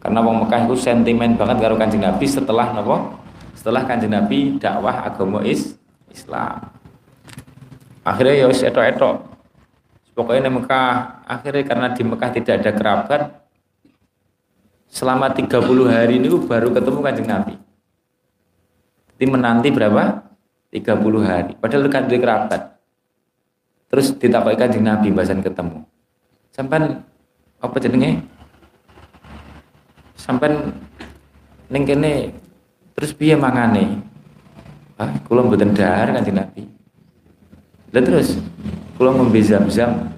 Karena 0.00 0.20
wong 0.24 0.48
Mekah 0.48 0.64
itu 0.64 0.76
sentimen 0.80 1.36
banget 1.36 1.60
karo 1.60 1.76
kanjeng 1.76 2.00
Nabi 2.00 2.24
setelah 2.24 2.72
nopo? 2.72 3.20
Setelah 3.52 3.84
kanjeng 3.84 4.16
Nabi 4.16 4.56
dakwah 4.56 5.04
agama 5.04 5.44
is 5.44 5.76
Islam. 6.08 6.72
Akhirnya 8.04 8.44
ya 8.44 8.48
etok-etok. 8.48 9.16
Pokoknya 10.14 10.46
di 10.46 10.52
Mekah 10.56 10.88
akhirnya 11.26 11.62
karena 11.66 11.86
di 11.92 12.02
Mekah 12.06 12.30
tidak 12.30 12.54
ada 12.62 12.70
kerabat 12.76 13.20
selama 14.94 15.26
30 15.34 15.50
hari 15.90 16.22
ini 16.22 16.30
baru 16.46 16.70
ketemu 16.70 16.98
kanjeng 17.02 17.26
Nabi. 17.26 17.58
Jadi 19.18 19.26
menanti 19.26 19.68
berapa? 19.74 20.22
30 20.70 21.18
hari. 21.26 21.52
Padahal 21.58 21.82
dekat 21.90 22.06
di 22.06 22.18
kerabat. 22.22 22.62
Terus 23.90 24.14
ditapai 24.14 24.54
kanjeng 24.54 24.86
Nabi 24.86 25.10
bahasan 25.10 25.42
ketemu. 25.42 25.82
Sampai 26.54 27.02
apa 27.58 27.76
jenenge? 27.82 28.22
Sampai 30.14 30.54
ning 31.66 31.82
kene 31.82 32.30
terus 32.94 33.10
piye 33.10 33.34
mangane? 33.34 33.98
Ah 34.94 35.10
kula 35.26 35.42
mboten 35.42 35.74
dahar 35.74 36.14
kanjeng 36.14 36.38
Nabi. 36.38 36.70
Dan 37.90 38.02
terus 38.06 38.38
kula 38.94 39.10
ngombe 39.10 39.42
zam-zam. 39.42 40.14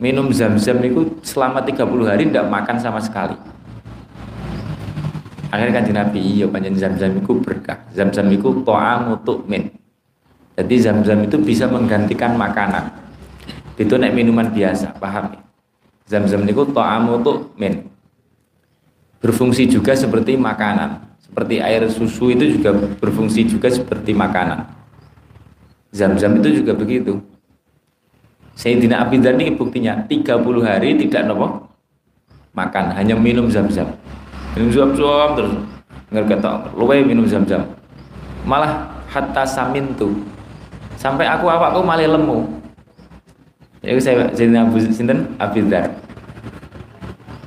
Minum 0.00 0.32
zam-zam 0.32 0.80
itu 0.80 1.20
selama 1.20 1.60
30 1.64 1.84
hari 2.08 2.28
tidak 2.28 2.48
makan 2.48 2.76
sama 2.80 3.00
sekali 3.04 3.36
akhirnya 5.50 5.82
kan 5.82 5.84
Nabi 5.90 6.18
iya 6.22 6.46
panjang 6.46 6.78
zam-zam 6.78 7.12
itu 7.18 7.36
berkah. 7.42 7.78
Zam-zam 7.92 8.30
itu 8.30 8.48
untuk 8.62 9.44
min 9.50 9.80
jadi 10.60 10.76
zam-zam 10.76 11.24
itu 11.24 11.40
bisa 11.40 11.64
menggantikan 11.64 12.36
makanan. 12.36 12.92
Itu 13.80 13.96
naik 13.96 14.12
minuman 14.12 14.52
biasa 14.52 14.92
paham 15.00 15.32
ya? 15.32 15.40
Zam-zam 16.04 16.44
itu 16.44 16.68
untuk 16.68 17.56
min 17.56 17.88
berfungsi 19.24 19.64
juga 19.72 19.96
seperti 19.96 20.36
makanan. 20.36 21.16
Seperti 21.24 21.64
air 21.64 21.86
susu 21.88 22.34
itu 22.34 22.60
juga 22.60 22.76
berfungsi 22.76 23.48
juga 23.48 23.72
seperti 23.72 24.12
makanan. 24.12 24.68
Zam-zam 25.96 26.36
itu 26.36 26.60
juga 26.60 26.76
begitu. 26.76 27.24
Sayyidina 28.52 29.00
Abi 29.00 29.16
Dhar 29.16 29.40
ini 29.40 29.56
buktinya 29.56 30.04
30 30.04 30.36
hari 30.60 31.00
tidak 31.00 31.24
nopo 31.24 31.72
makan 32.52 32.92
hanya 32.92 33.16
minum 33.16 33.48
zam-zam 33.48 33.96
minum 34.56 34.70
zam-zam 34.74 35.28
terus 35.38 35.52
nggak 36.10 36.24
kata 36.26 36.74
luwe 36.74 37.02
minum 37.06 37.26
zam-zam. 37.26 37.62
Malah 38.42 38.88
hatta 39.10 39.44
samin 39.46 39.94
tuh 39.94 40.16
sampai 40.98 41.28
aku 41.28 41.46
apa 41.46 41.74
aku 41.74 41.80
malah 41.84 42.06
lemu. 42.06 42.60
Ya 43.80 43.96
saya 43.96 44.28
jadi 44.36 44.60
Abu 44.60 44.76
Sinten? 44.76 45.24
Abidar 45.40 45.88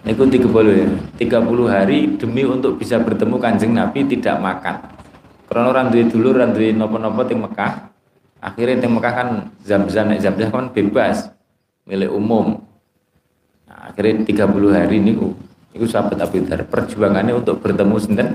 Itu 0.02 0.26
30 0.26 0.50
ya. 0.74 0.90
30 1.22 1.70
hari 1.70 2.18
demi 2.18 2.42
untuk 2.44 2.82
bisa 2.82 2.98
bertemu 2.98 3.38
kanjeng 3.38 3.72
Nabi 3.72 4.04
tidak 4.10 4.42
makan. 4.42 4.76
Karena 5.48 5.70
orang 5.70 5.94
duit 5.94 6.10
dulu 6.10 6.34
orang 6.34 6.52
duit 6.52 6.74
nopo-nopo 6.74 7.24
di 7.24 7.38
Mekah. 7.38 7.94
Akhirnya 8.44 8.84
di 8.84 8.88
Mekah 8.90 9.14
kan 9.14 9.30
zam-zam 9.64 10.12
zam-zam 10.20 10.50
kan 10.52 10.66
bebas. 10.74 11.32
Milik 11.88 12.12
umum. 12.12 12.66
Nah, 13.70 13.94
akhirnya 13.94 14.28
30 14.28 14.74
hari 14.76 15.00
ini 15.00 15.14
itu 15.74 15.90
sahabat 15.90 16.22
Abu 16.22 16.46
Dhar 16.46 16.62
perjuangannya 16.70 17.34
untuk 17.34 17.58
bertemu 17.60 17.98
sinten? 17.98 18.30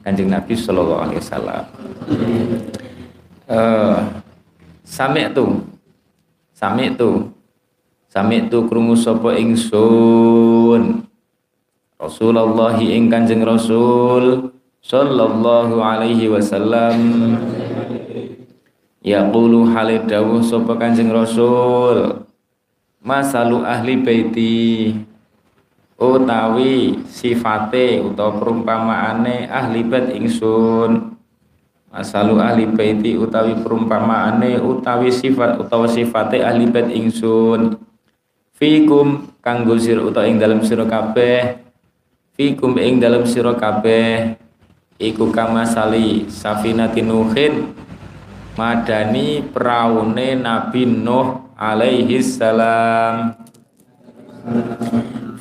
Kanjeng 0.00 0.32
Nabi 0.32 0.56
Shallallahu 0.56 1.00
alaihi 1.04 1.20
wasallam. 1.20 1.64
Uh, 3.48 3.96
sami 4.84 5.28
itu 5.28 5.44
sami 6.56 6.92
itu 6.92 7.28
sami 8.08 8.48
itu 8.48 8.58
krungu 8.64 8.96
sapa 8.96 9.36
ingsun? 9.36 11.04
Rasulullah 12.00 12.78
ing 12.80 13.12
Kanjeng 13.12 13.44
Rasul 13.44 14.54
sallallahu 14.80 15.76
alaihi 15.82 16.32
wasallam. 16.32 16.96
Yaqulu 19.04 19.76
halid 19.76 20.08
dawuh 20.08 20.40
sapa 20.40 20.72
Kanjeng 20.80 21.12
Rasul 21.12 22.24
masalu 23.02 23.62
ahli 23.64 23.94
baiti 24.00 24.56
utawi 25.98 27.02
sifate 27.10 27.98
utawa 27.98 28.38
perumpamaane 28.38 29.50
ahli 29.50 29.82
bait 29.82 30.14
ingsun. 30.14 31.18
Masalu 31.90 32.38
ahli 32.38 32.70
baiti 32.70 33.18
utawi 33.18 33.58
perumpamaane 33.58 34.62
utawi 34.62 35.10
sifat 35.10 35.58
utawa 35.58 35.90
sifate 35.90 36.38
ahli 36.46 36.70
bait 36.70 36.86
ingsun. 36.94 37.74
Fikum 38.54 39.34
kanggo 39.42 39.74
sira 39.74 40.02
utawa 40.06 40.30
ing 40.30 40.38
dalem 40.38 40.62
sira 40.62 40.86
kabeh. 40.86 41.58
Fikum 42.38 42.78
ing 42.78 43.02
dalem 43.02 43.26
sira 43.26 43.58
kabeh. 43.58 44.38
Iku 44.98 45.30
kama 45.30 45.62
sali 45.62 46.26
safinati 46.26 47.06
nuhin 47.06 47.70
madani 48.58 49.46
praune 49.46 50.34
nabi 50.34 50.82
nuh 50.90 51.54
alaihi 51.54 52.18
salam 52.18 53.38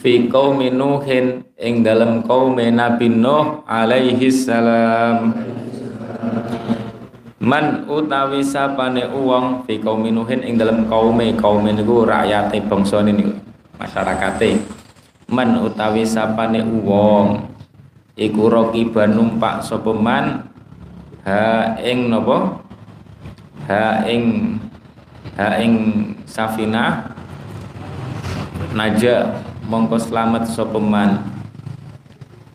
fi 0.08 0.32
qaumi 0.32 0.72
nuhin 0.72 1.44
ing 1.60 1.84
dalam 1.84 2.24
kaum 2.24 2.56
Nabi 2.56 3.12
Nuh 3.12 3.68
alaihi 3.68 4.32
salam. 4.32 5.36
Man 7.44 7.84
utawi 7.92 8.40
sapane 8.40 9.04
uang 9.12 9.68
fi 9.68 9.76
qaumi 9.84 10.16
nuhin 10.16 10.48
ing 10.48 10.56
dalam 10.56 10.88
kaume 10.88 11.36
kaume 11.36 11.76
niku 11.76 12.08
rakyate 12.08 12.64
bangsa 12.72 13.04
niku 13.04 13.36
masyarakate. 13.76 14.64
Man 15.28 15.60
utawi 15.60 16.08
sapane 16.08 16.64
uang 16.64 17.44
iku 18.16 18.48
raqiban 18.48 19.12
numpak 19.12 19.60
sapa 19.60 19.92
man? 19.92 20.48
Ha 21.28 21.76
ing 21.84 22.08
napa? 22.08 22.64
Ha 23.68 24.08
ing 24.08 24.56
ha 25.36 25.60
ing 25.60 25.76
safinah 26.24 27.12
naja 28.72 29.44
mongko 29.68 30.00
selamat 30.00 30.48
sapa 30.48 30.80
man? 30.80 31.28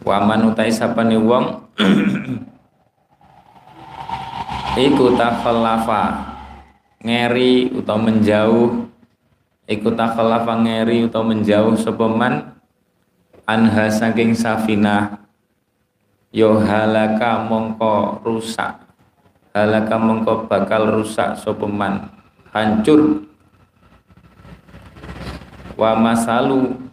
Waman 0.03 0.51
utai 0.51 0.73
sapane 0.73 1.21
wong? 1.21 1.61
Iku 4.89 5.13
takhallafa 5.21 6.33
ngeri 7.05 7.77
utawa 7.77 8.09
menjauh. 8.09 8.89
Iku 9.69 9.93
takhallafa 9.93 10.65
ngeri 10.65 11.07
utawa 11.07 11.37
menjauh 11.37 11.77
sapa 11.77 12.09
man? 12.09 12.57
Anha 13.45 13.93
saking 13.93 14.33
safinah. 14.33 15.21
Yo 16.33 16.65
halaka 16.65 17.45
mongko 17.45 18.25
rusak. 18.25 18.89
Halaka 19.53 20.01
mongko 20.01 20.49
bakal 20.49 20.89
rusak 20.89 21.37
sapa 21.37 21.69
man? 21.69 22.09
Hancur. 22.57 23.29
Wa 25.77 25.93
masalu 25.93 26.92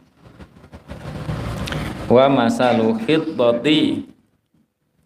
wa 2.10 2.26
masalu 2.26 2.98
khittati 3.06 4.10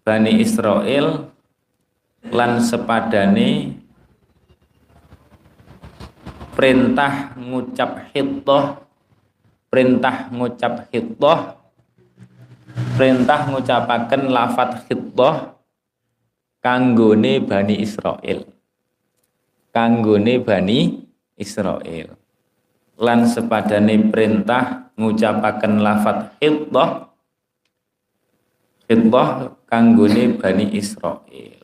Bani 0.03 0.39
Israel 0.39 1.31
lan 2.31 2.63
sepadane 2.63 3.75
perintah 6.55 7.35
ngucap 7.35 8.07
hittah 8.15 8.87
perintah 9.67 10.31
ngucap 10.31 10.87
hittah 10.95 11.59
perintah 12.95 13.39
ngucapaken 13.51 14.21
lafat 14.31 14.87
hittah 14.87 15.59
kanggone 16.63 17.43
Bani 17.43 17.83
Israel. 17.83 18.47
Kanggone 19.75 20.39
Bani 20.39 21.03
Israel 21.35 22.22
lan 22.97 23.25
sepadane 23.25 24.09
perintah 24.13 24.93
ngucapaken 24.97 25.73
lafat 25.81 26.37
hittah 26.37 27.09
hittah 28.85 29.57
kanggone 29.65 30.37
Bani 30.37 30.73
Israel 30.77 31.63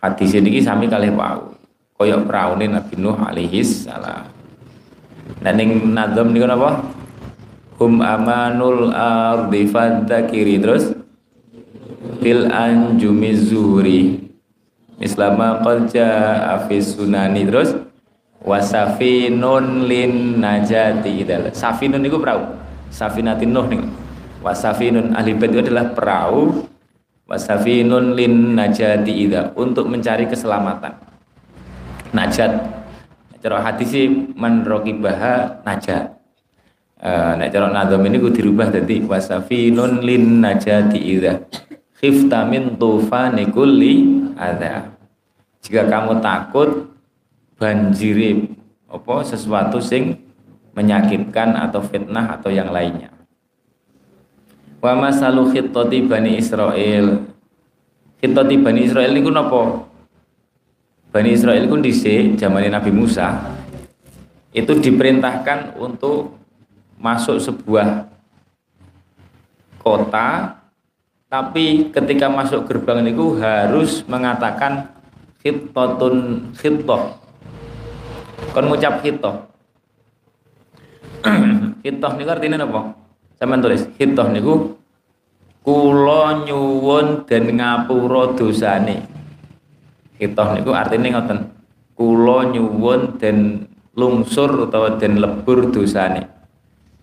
hadis 0.00 0.30
ini 0.34 0.62
sami 0.62 0.86
kalih 0.86 1.12
wau 1.14 1.60
koyok 2.00 2.24
praune 2.24 2.64
Nabi 2.64 2.96
Nuh 2.96 3.12
alaihi 3.12 3.60
salam. 3.60 4.24
Dan 5.44 5.60
ning 5.60 5.92
nazam 5.92 6.32
niku 6.32 6.48
napa? 6.48 6.80
Hum 7.76 8.00
amanul 8.00 8.88
ardi 8.92 9.68
fadzakiri 9.68 10.56
terus 10.60 10.96
fil 12.24 12.48
anjumi 12.48 13.32
zuhri 13.36 14.00
Islama 15.00 15.64
qad 15.64 15.88
jaa 15.88 16.60
fi 16.68 16.76
sunani 16.76 17.48
terus 17.48 17.72
wasafinun 18.44 19.84
lin 19.86 20.40
najati 20.40 21.24
idal. 21.24 21.52
Safinun 21.52 22.00
niku 22.00 22.20
perahu. 22.20 22.56
Safinatin 22.90 23.52
Nuh 23.54 23.66
niku. 23.68 23.86
Wasafinun 24.40 25.12
ahli 25.12 25.36
bait 25.36 25.52
itu 25.52 25.60
adalah 25.60 25.92
perahu. 25.92 26.64
Wasafinun 27.30 28.18
lin 28.18 28.58
najati 28.58 29.12
ida 29.12 29.54
untuk 29.54 29.86
mencari 29.86 30.26
keselamatan. 30.26 30.98
Najat. 32.10 32.52
Cara 33.40 33.62
hadis 33.62 33.94
sih 33.94 34.10
man 34.34 34.66
baha 34.66 35.62
najat. 35.62 36.20
Uh, 37.00 37.32
nek 37.40 37.48
cara 37.48 37.72
nadom 37.72 38.04
ini 38.04 38.20
gue 38.20 38.28
dirubah 38.28 38.68
tadi 38.68 39.00
wasafinun 39.00 40.04
lin 40.04 40.44
najati 40.44 41.00
idza 41.00 41.48
khifta 41.96 42.44
min 42.44 42.76
tufani 42.76 43.48
kulli 43.48 44.20
ada 44.36 44.92
jika 45.64 45.88
kamu 45.88 46.20
takut 46.20 46.89
banjiri 47.60 48.56
apa 48.88 49.20
sesuatu 49.20 49.76
sing 49.84 50.16
menyakitkan 50.72 51.60
atau 51.60 51.84
fitnah 51.84 52.40
atau 52.40 52.48
yang 52.48 52.72
lainnya. 52.72 53.12
Wa 54.80 54.96
masalu 54.96 55.52
khittati 55.52 56.08
bani 56.08 56.40
Israel. 56.40 57.28
Khittati 58.16 58.56
bani 58.56 58.88
Israel 58.88 59.12
niku 59.12 59.28
napa? 59.28 59.84
Bani 61.12 61.36
Israel 61.36 61.68
pun 61.68 61.84
di 61.84 61.92
zaman 62.40 62.64
Nabi 62.72 62.88
Musa. 62.88 63.44
Itu 64.56 64.80
diperintahkan 64.80 65.76
untuk 65.76 66.40
masuk 66.96 67.36
sebuah 67.44 68.08
kota 69.80 70.60
tapi 71.30 71.88
ketika 71.94 72.26
masuk 72.26 72.66
gerbang 72.66 73.06
itu 73.06 73.38
harus 73.38 74.02
mengatakan 74.10 74.90
khitotun 75.40 76.50
khitoh 76.58 77.19
kon 78.50 78.64
ngucap 78.68 79.04
khitoh 79.04 79.36
khitoh 81.80 82.12
niku 82.18 82.30
artinya 82.30 82.64
apa? 82.64 82.80
Sama 83.36 83.60
tulis 83.60 83.84
khitoh 83.96 84.26
niku 84.32 84.54
kulo 85.60 86.48
nyuwun 86.48 87.28
dan 87.28 87.44
ngapura 87.52 88.32
dosane 88.32 89.10
Kitoh 90.20 90.52
niku 90.52 90.76
artinya 90.76 91.16
ngoten. 91.16 91.38
Kula 91.96 92.52
nyuwun 92.52 93.16
den 93.16 93.64
lungsur 93.96 94.68
utawa 94.68 95.00
den 95.00 95.16
lebur 95.16 95.72
dosane. 95.72 96.28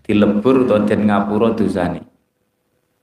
Dilebur 0.06 0.70
utawa 0.70 0.86
den 0.86 1.10
ngapura 1.10 1.58
dosane. 1.58 2.06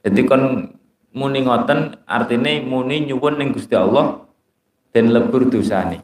Jadi 0.06 0.20
kon 0.22 0.70
muni 1.18 1.42
ngoten 1.42 1.98
artinya 2.06 2.50
muni 2.62 3.10
nyuwun 3.10 3.42
ning 3.42 3.50
Gusti 3.50 3.74
Allah 3.74 4.22
den 4.94 5.10
lebur 5.10 5.50
dosane. 5.50 5.98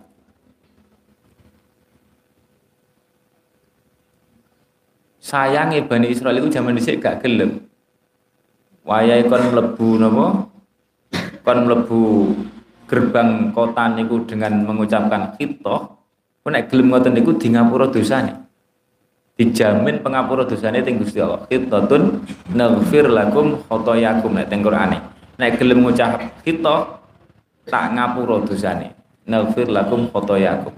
Sayangi 5.21 5.85
Bani 5.85 6.09
Israel 6.09 6.41
itu 6.41 6.49
zaman 6.49 6.73
dhisik 6.81 7.05
gak 7.05 7.21
gelem. 7.21 7.69
Wayahe 8.89 9.29
kon 9.29 9.53
mlebu 9.53 10.01
napa? 10.01 10.49
Kon 11.45 11.59
mlebu 11.69 12.01
gerbang 12.89 13.53
kota 13.53 13.93
niku 13.93 14.25
dengan 14.25 14.65
mengucapkan 14.65 15.37
khitoh 15.37 16.01
pun 16.41 16.57
nek 16.57 16.73
gelem 16.73 16.89
ngoten 16.89 17.13
niku 17.13 17.37
di 17.37 17.53
ngapura 17.53 17.93
dosane. 17.93 18.33
Dijamin 19.37 20.01
pengapura 20.01 20.49
dosane 20.49 20.81
teng 20.81 20.97
Gusti 20.97 21.21
Allah. 21.21 21.45
Khitatun 21.53 22.25
naghfir 22.57 23.13
lakum 23.13 23.61
khotoyakum 23.69 24.41
nek 24.41 24.49
teng 24.49 24.65
Qur'ane. 24.65 25.05
Nek 25.37 25.61
gelem 25.61 25.85
ngucap 25.85 26.17
khitoh 26.49 26.97
tak 27.69 27.93
ngapura 27.93 28.41
dosane. 28.41 28.97
Naghfir 29.29 29.69
lakum 29.69 30.09
khotoyakum. 30.09 30.73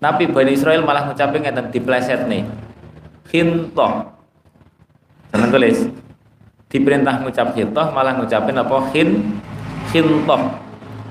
Tapi 0.00 0.28
Bani 0.28 0.52
Israel 0.52 0.84
malah 0.84 1.08
ngucapin 1.08 1.48
ngeten 1.48 1.72
dipleset 1.72 2.28
nih 2.28 2.44
khintoh 3.30 4.10
jangan 5.30 5.48
tulis. 5.54 5.78
Diperintah 6.70 7.22
ngucap 7.22 7.54
khitoh 7.54 7.86
malah 7.90 8.14
ngucapin 8.18 8.58
apa? 8.58 8.76
Khin 8.90 9.38
khintoh 9.90 10.54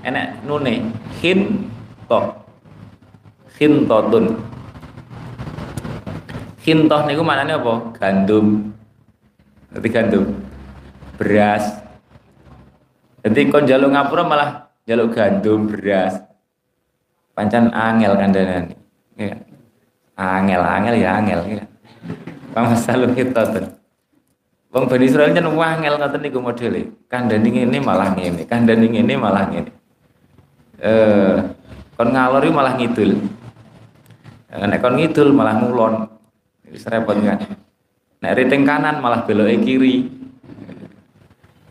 enak 0.03 0.43
nune 0.43 0.91
hin 1.19 1.67
toh 2.07 2.31
hin 3.59 3.83
totun 3.87 4.39
hin 6.63 6.87
toh 6.87 7.01
niku 7.07 7.23
maknanya 7.23 7.59
apa? 7.59 7.95
Gandum. 7.95 8.71
Berarti 9.71 9.87
gandum. 9.91 10.25
Beras. 11.19 11.63
Jadi 13.19 13.51
kon 13.51 13.67
jaluk 13.67 13.91
ngapura 13.91 14.23
malah 14.23 14.49
jaluk 14.87 15.11
gandum 15.11 15.67
beras. 15.67 16.23
Pancan 17.35 17.71
angel 17.71 18.15
kandanan 18.19 18.75
ya. 19.15 19.35
angel 20.19 20.61
angel 20.63 20.95
ya 20.99 21.09
angel 21.15 21.39
ya 21.47 21.63
Kita 23.15 23.41
tuh 23.53 23.79
Bang 24.69 24.85
Bani 24.85 25.05
Israel 25.09 25.33
kan 25.33 25.49
wangel 25.49 25.97
ngoten 25.97 26.21
niku 26.21 26.39
modele. 26.45 26.93
Kandhani 27.09 27.49
ini 27.49 27.81
malah 27.81 28.13
ngene, 28.13 28.45
kandhani 28.45 28.85
ini 28.85 29.13
malah 29.17 29.49
ngene. 29.49 29.71
Eh 30.77 31.35
kon 31.97 32.13
ngalor 32.13 32.45
malah 32.53 32.77
ngidul. 32.77 33.17
Eh, 34.53 34.65
nek 34.69 34.77
kon 34.77 34.93
ngidul 34.93 35.33
malah 35.33 35.57
ngulon. 35.57 36.05
Wis 36.69 36.85
repot 36.85 37.17
kan. 37.17 37.41
Nek 38.21 38.31
riting 38.37 38.61
kanan 38.61 39.01
malah 39.01 39.25
beloke 39.25 39.57
kiri. 39.65 40.05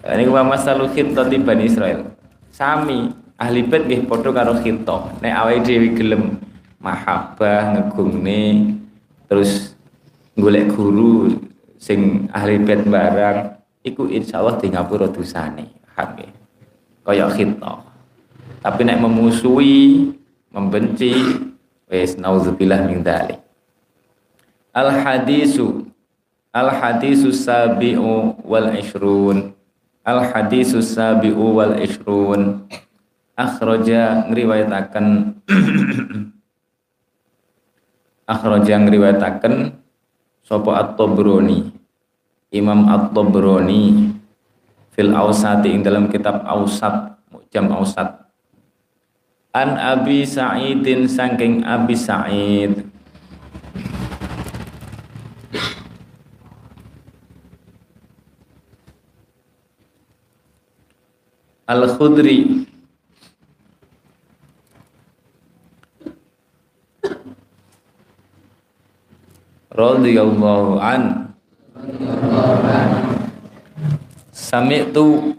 Ini 0.02 0.24
wa 0.26 0.42
masalu 0.42 0.90
tadi 0.90 1.38
Bani 1.38 1.70
Israel. 1.70 2.02
Sami 2.50 3.14
ahli 3.38 3.62
bait 3.62 3.86
nggih 3.86 4.10
padha 4.10 4.34
karo 4.34 4.58
khito 4.58 5.14
nek 5.22 5.30
awake 5.38 5.62
dhewe 5.62 5.94
gelem 5.94 6.42
ngegungne 6.82 8.74
terus 9.30 9.77
golek 10.38 10.70
guru 10.72 11.34
sing 11.76 12.30
ahli 12.30 12.62
bait 12.62 12.86
barang 12.86 13.58
iku 13.82 14.06
insyaallah 14.06 14.62
di 14.62 14.70
ngapura 14.70 15.10
dosane 15.10 15.66
nggih? 15.98 16.30
Kaya 17.02 17.26
khito 17.34 17.74
tapi 18.62 18.82
nek 18.86 19.02
memusuhi 19.02 20.10
membenci 20.50 21.14
wis 21.86 22.18
nauzubillah 22.18 22.86
min 22.86 23.02
dzalik. 23.02 23.38
Al 24.74 24.94
hadisu 24.94 25.86
al 26.54 26.70
hadisu 26.70 27.30
sabiu 27.34 28.34
wal 28.42 28.74
ishrun. 28.78 29.54
Al 30.02 30.26
hadisu 30.26 30.82
sabiu 30.82 31.58
wal 31.58 31.78
ishrun. 31.82 32.66
Akhraja 33.38 34.26
ngriwayataken 34.26 35.06
akhraja 38.34 38.74
ngriwayataken 38.82 39.54
sapa 40.48 40.80
at-Tabrani 40.80 41.68
Imam 42.48 42.88
at-Tabrani 42.88 44.16
fil 44.96 45.12
Ausati 45.12 45.68
ing 45.68 45.84
dalam 45.84 46.08
kitab 46.08 46.48
Ausat 46.48 47.20
Mujam 47.28 47.68
Ausat 47.76 48.28
An 49.52 49.76
Abi 49.76 50.28
Sa'idin 50.28 51.08
saking 51.08 51.64
Abi 51.64 51.96
Sa'id. 51.96 52.84
Al-Khudri 61.68 62.68
radhiyallahu 69.78 70.82
an. 70.82 71.30
Sami'tu 74.34 75.37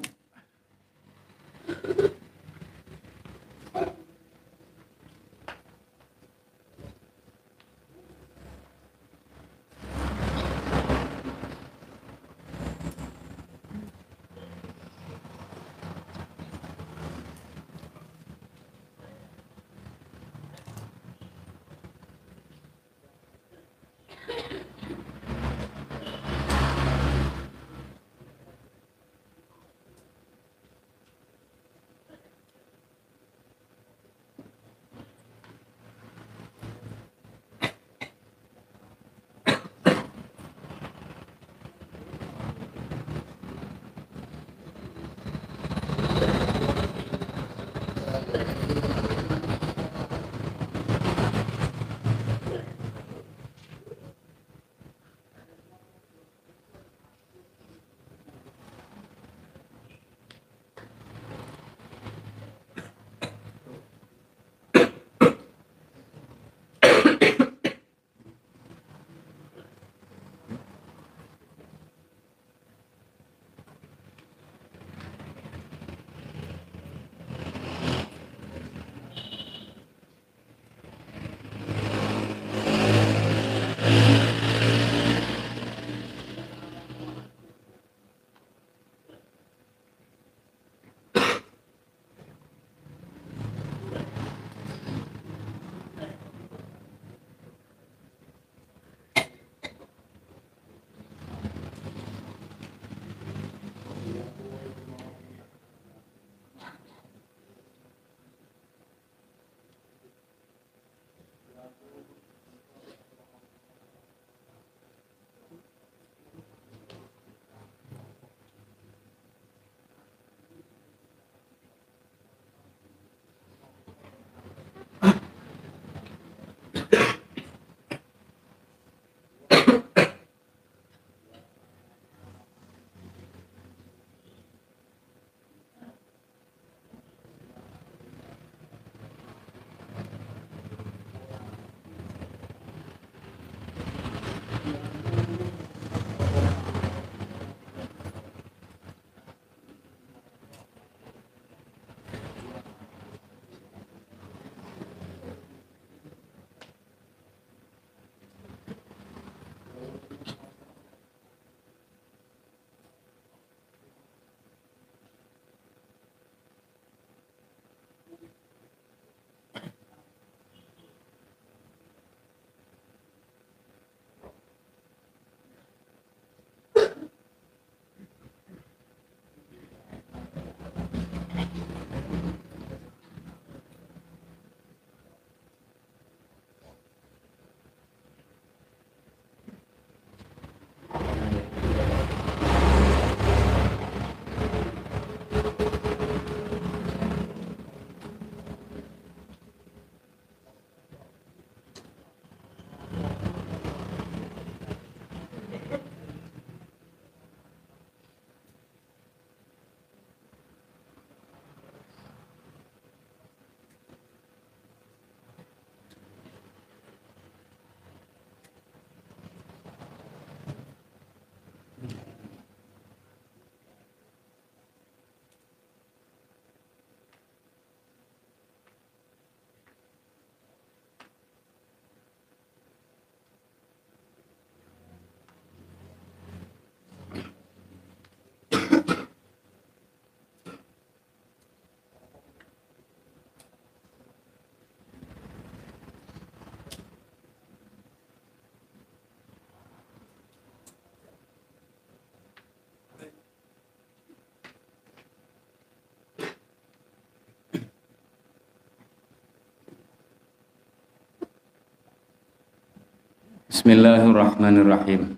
Bismillahirrahmanirrahim. 263.69 265.13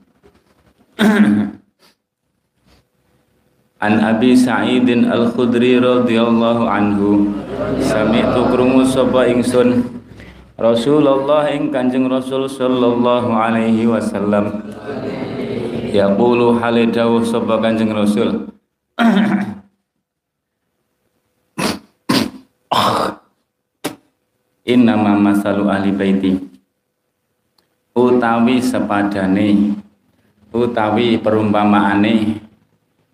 An 3.79 3.93
Abi 4.03 4.35
Sa'idin 4.35 5.07
Al-Khudri 5.07 5.79
radhiyallahu 5.79 6.67
anhu 6.67 7.31
sami'tu 7.79 8.51
krungu 8.51 8.83
sapa 8.83 9.31
ingsun. 9.31 10.03
Rasulullah 10.59 11.47
ing 11.47 11.71
Kanjeng 11.71 12.11
Rasul 12.11 12.51
sallallahu 12.51 13.31
alaihi 13.31 13.87
wasallam. 13.87 14.67
Yaqulu 15.95 16.59
hale 16.59 16.91
dawuh 16.91 17.23
sapa 17.23 17.55
Kanjeng 17.55 17.95
Rasul. 17.95 18.51
Innama 24.75 25.15
masalu 25.15 25.71
ahli 25.71 25.95
baiti 25.95 26.50
utawi 27.91 28.63
sepadane 28.63 29.75
utawi 30.55 31.19
perumpamaane 31.19 32.39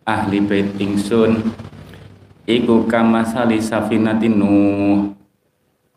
ahli 0.05 0.37
bait 0.45 0.69
ingsun 0.77 1.41
iku 2.45 2.85
kamasali 2.85 3.57
safinatin 3.57 4.37
nuh. 4.37 5.17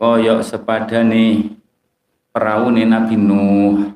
Koyok 0.00 0.40
sepadane 0.40 1.52
peraune 2.32 2.88
Nabi 2.88 3.20
Nuh. 3.20 3.92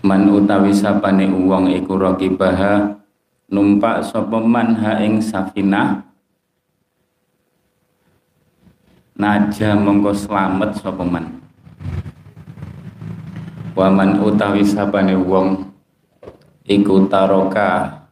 Man 0.00 0.32
utawi 0.32 0.72
sapane 0.72 1.28
uwong 1.28 1.68
iku 1.76 2.00
raqibaha 2.00 2.96
numpak 3.52 4.00
sapa 4.00 4.40
man 4.40 4.80
ha 4.80 5.04
ing 5.04 5.20
safinah? 5.20 6.08
Naja 9.18 9.76
mongko 9.76 10.16
slamet 10.16 10.80
sapa 10.80 11.04
man 11.04 11.47
waman 13.78 14.18
utawi 14.18 14.66
sapane 14.66 15.14
wong 15.14 15.70
iku 16.66 17.06
taroka 17.06 18.02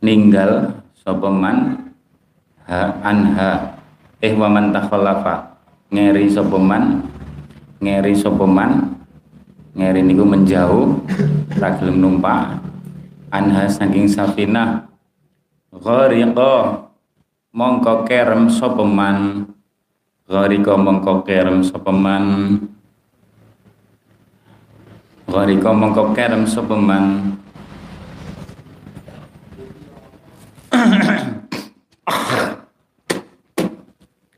ninggal 0.00 0.80
sapa 0.96 1.28
man 1.28 1.76
ha 2.64 2.96
anha. 3.04 3.76
Eh 4.20 4.32
waman 4.36 4.72
takhallafa 4.72 5.60
ngeri 5.92 6.28
sopeman 6.28 7.04
ngeri 7.80 8.12
sopeman 8.16 8.96
ngeri 9.76 10.00
niku 10.04 10.24
menjauh 10.24 10.88
ragilum 11.60 12.00
numpak. 12.00 12.60
Anha 13.32 13.68
saking 13.68 14.08
safinah 14.08 14.88
ghariqa 15.72 16.84
mongko 17.52 18.04
kerem 18.08 18.48
sopeman 18.48 19.48
ghariqa 20.28 20.74
mongko 20.80 21.24
kerem 21.24 21.64
sopeman 21.64 22.24
ghariqa 25.30 25.70
mongko 25.70 26.10
kerem 26.10 26.42
sopeman 26.42 27.38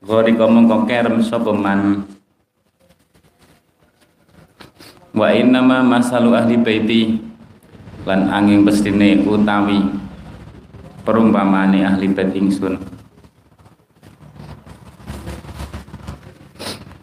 Gori 0.02 0.37
komong 0.40 0.68
kok 0.68 0.83
kerem 0.85 1.24
sapa 1.24 1.52
man 1.57 2.05
Wa 5.12 5.28
innama 5.33 5.81
masalu 5.81 6.37
ahli 6.37 6.57
baiti 6.61 7.20
lan 8.05 8.28
angin 8.28 8.64
pestine 8.64 9.24
utawi 9.24 9.85
perumpamane 11.05 11.85
ahli 11.85 12.09
bait 12.16 12.33
ingsun. 12.33 12.81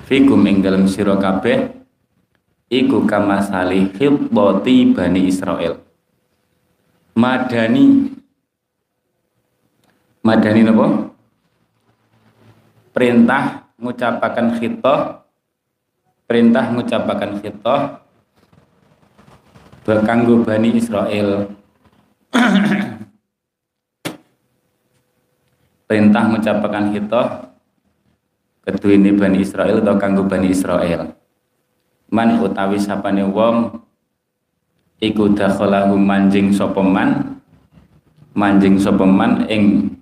Fikum 0.09 0.41
ing 0.49 0.65
dalam 0.65 0.89
sira 0.89 1.21
kabeh 1.21 1.78
iku 2.69 3.03
kamasali 3.09 3.89
hibbati 3.97 4.93
bani 4.93 5.21
Israel. 5.25 5.81
Madani. 7.17 8.15
Madani 10.23 10.61
napa? 10.63 11.09
perintah 12.99 13.71
mengucapkan 13.79 14.59
khitoh 14.59 15.23
perintah 16.27 16.67
mengucapkan 16.67 17.39
khitoh 17.39 17.95
berkanggu 19.87 20.43
Bani 20.43 20.75
Israel. 20.75 21.47
Perintah 25.89 26.21
mengucapkan 26.29 26.93
khitoh 26.93 27.49
kedua 28.67 28.93
ini 28.93 29.15
Bani 29.15 29.41
Israel 29.41 29.81
atau 29.81 29.97
kanggo 29.97 30.27
Bani 30.27 30.51
Israel 30.51 31.18
man 32.09 32.41
utawi 32.41 32.77
sapane 32.81 33.25
wong 33.25 33.79
iku 35.01 35.31
dakhalahu 35.33 35.95
manjing 35.95 36.51
sopeman 36.51 37.39
manjing 38.33 38.75
sopeman 38.75 39.45
ing 39.47 39.93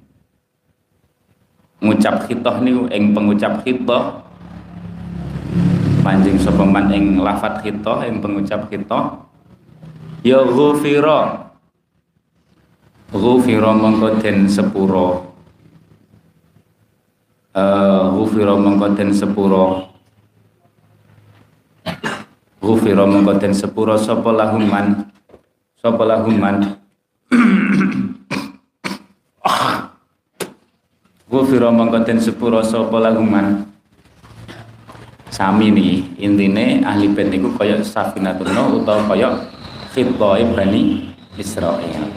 ngucap 1.84 2.26
khitoh 2.26 2.58
niku 2.66 2.90
ing 2.90 3.14
pengucap 3.14 3.62
khitoh 3.62 4.28
panjing 6.08 6.40
sapa 6.40 6.64
man 6.64 6.88
ing 6.96 7.20
lafat 7.20 7.60
khitoh 7.60 8.00
ing 8.08 8.24
pengucap 8.24 8.72
khitoh 8.72 9.28
ya 10.24 10.40
ghufira. 10.48 11.52
Ghufira 13.08 13.72
mongko 13.72 14.20
den 14.20 14.48
sepuro. 14.52 15.32
Eh 17.56 18.04
ghufira 18.12 18.56
mongko 18.56 18.96
den 18.96 19.16
sepuro 19.16 19.87
ghufira 22.68 23.08
mongko 23.08 23.40
den 23.40 23.56
sepuro 23.56 23.96
sapa 23.96 24.28
lahuman 24.36 25.08
sapa 25.80 26.04
lahuman 26.04 26.76
Gufiro 31.28 31.68
mengkonten 31.76 32.24
sepuro 32.24 32.64
sopo 32.64 33.04
laguman 33.04 33.68
Sami 35.28 35.68
nih 35.76 36.16
intine 36.16 36.80
ahli 36.88 37.12
bait 37.12 37.28
niku 37.28 37.52
kaya 37.60 37.84
Safinatun 37.84 38.48
utawa 38.80 39.12
kaya 39.12 39.36
Khitbah 39.92 40.40
Bani 40.56 41.12
Israil. 41.36 42.16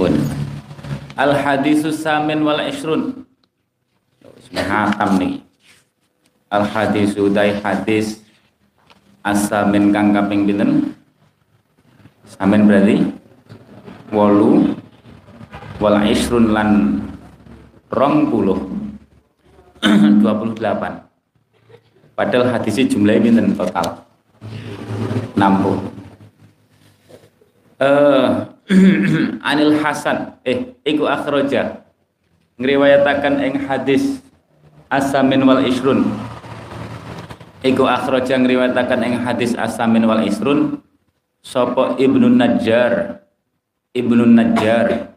Bun. 0.00 0.16
Al 1.12 1.36
hadisus 1.36 2.00
samin 2.00 2.40
wal 2.40 2.66
isrun. 2.72 3.27
Hatam 4.66 5.20
nih. 5.20 5.42
Al 6.48 6.64
hadisu 6.64 7.28
dai 7.28 7.60
hadis 7.60 8.24
asamin 9.20 9.92
kang 9.92 10.16
kaping 10.16 10.48
pinten? 10.48 10.96
Amin 12.40 12.64
berarti 12.64 13.04
wolu 14.08 14.72
wal 15.80 16.00
isrun 16.08 16.52
lan 16.52 17.00
rong 17.92 18.32
puluh 18.32 18.58
dua 20.24 20.32
puluh 20.36 20.54
delapan. 20.56 21.04
Padahal 22.18 22.50
hadisnya 22.50 22.90
jumlahnya 22.90 23.30
ini 23.30 23.54
total? 23.54 24.08
enam 25.38 25.52
puluh. 25.62 25.82
Uh, 27.78 28.26
Anil 29.54 29.78
Hasan. 29.78 30.34
Eh 30.42 30.74
iku 30.82 31.06
akhroja. 31.06 31.86
Ngriwayatakan 32.58 33.38
ing 33.38 33.54
hadis 33.70 34.18
asamin 34.88 35.44
wal 35.44 35.64
isrun. 35.64 36.04
Iku 37.64 37.84
akhroja 37.84 38.36
ngriwayatakan 38.40 39.00
ing 39.04 39.14
hadis 39.24 39.56
asamin 39.56 40.04
wal 40.08 40.24
isrun. 40.24 40.80
Sopo 41.40 41.96
Ibnu 41.96 42.28
Najjar. 42.34 43.24
Ibnu 43.94 44.24
Najjar. 44.26 45.14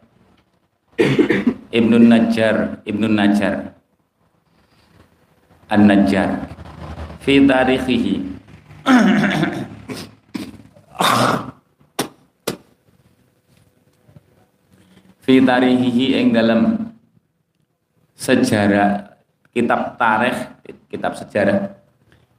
Ibnu 1.72 1.98
Najjar. 1.98 2.56
Ibnu 2.88 3.08
Najjar. 3.10 3.56
An-Najjar. 5.72 6.30
Fi 7.24 7.40
tarikhihi 7.48 8.32
fi 15.22 15.34
tarikhihi 15.40 16.06
ing 16.18 16.34
dalam 16.34 16.92
sejarah 18.18 19.11
kitab 19.52 20.00
tarikh 20.00 20.38
kitab 20.88 21.16
sejarah 21.16 21.76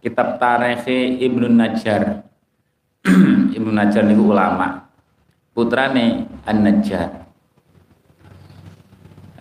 kitab 0.01 0.41
tarikh 0.41 0.89
Ibnu 1.21 1.47
Najjar 1.53 2.33
Ibnu 3.57 3.71
Najjar 3.75 4.07
niku 4.07 4.31
ulama. 4.31 4.87
Putrane 5.53 6.25
An-Najjar. 6.47 7.29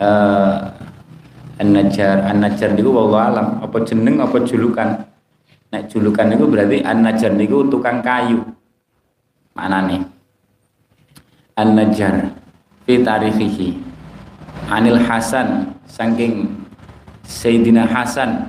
Uh, 0.01 0.65
An-Najjar, 1.61 2.25
An-Najjar 2.25 2.73
niku 2.73 2.89
wallahu 2.89 3.21
alam 3.21 3.47
apa 3.61 3.77
jeneng 3.85 4.17
apa 4.17 4.41
julukan. 4.41 5.05
Nek 5.71 5.87
julukan 5.93 6.25
niku 6.27 6.49
berarti 6.49 6.81
An-Najjar 6.81 7.37
niku 7.37 7.69
tukang 7.69 8.01
kayu. 8.01 8.41
Manane? 9.53 10.09
An-Najjar 11.55 12.33
fi 12.89 13.05
tarikhihi. 13.05 13.93
Anil 14.73 14.99
Hasan 15.05 15.77
saking 15.85 16.60
Sayyidina 17.31 17.87
Hasan 17.87 18.43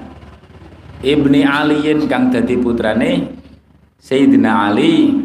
Ibni 0.98 1.46
Aliyin 1.46 2.10
kang 2.10 2.34
dadi 2.34 2.58
putrane 2.58 3.30
Sayyidina 4.02 4.74
Ali 4.74 5.22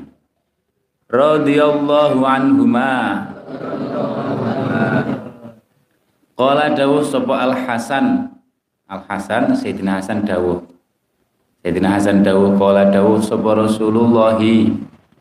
radhiyallahu 1.10 2.22
anhuma. 2.22 3.26
Qala 6.38 6.78
dawuh 6.78 7.02
sapa 7.02 7.34
Al 7.50 7.58
Hasan 7.66 8.30
Al 8.86 9.02
Hasan 9.10 9.58
Sayyidina 9.58 9.98
Hasan 9.98 10.22
dawuh. 10.22 10.62
Sayyidina 11.66 11.98
Hasan 11.98 12.22
dawuh 12.22 12.54
qala 12.62 12.94
dawuh 12.94 13.18
sapa 13.18 13.58
Rasulullah 13.58 14.38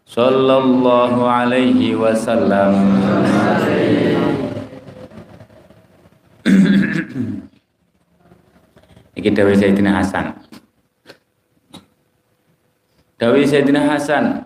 sallallahu 0.06 1.26
alaihi 1.26 1.98
wasallam 1.98 2.76
Iki 9.16 9.32
Dawi 9.32 9.56
Sayyidina 9.56 9.96
Hasan. 9.96 10.36
Dawi 13.16 13.48
Sayyidina 13.48 13.88
Hasan 13.88 14.44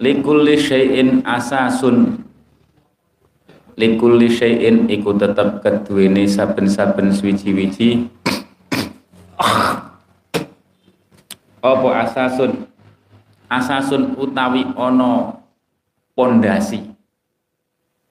likulli 0.00 0.56
syai'in 0.56 1.20
asasun. 1.20 2.24
Likulli 3.76 4.32
syai'in 4.32 4.88
iku 4.88 5.12
tetep 5.20 5.60
keduwene 5.60 6.24
saben-saben 6.24 7.12
suwiji-wiji 7.12 8.08
apa 11.62 11.88
asasun? 12.08 12.64
Asasun 13.52 14.16
utawi 14.16 14.64
ono 14.72 15.44
pondasi. 16.16 16.88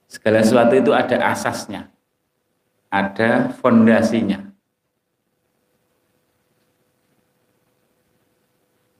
Segala 0.05 0.45
sesuatu 0.45 0.77
itu 0.77 0.93
ada 0.93 1.33
asasnya. 1.33 1.89
Ada 2.87 3.51
fondasinya 3.59 4.46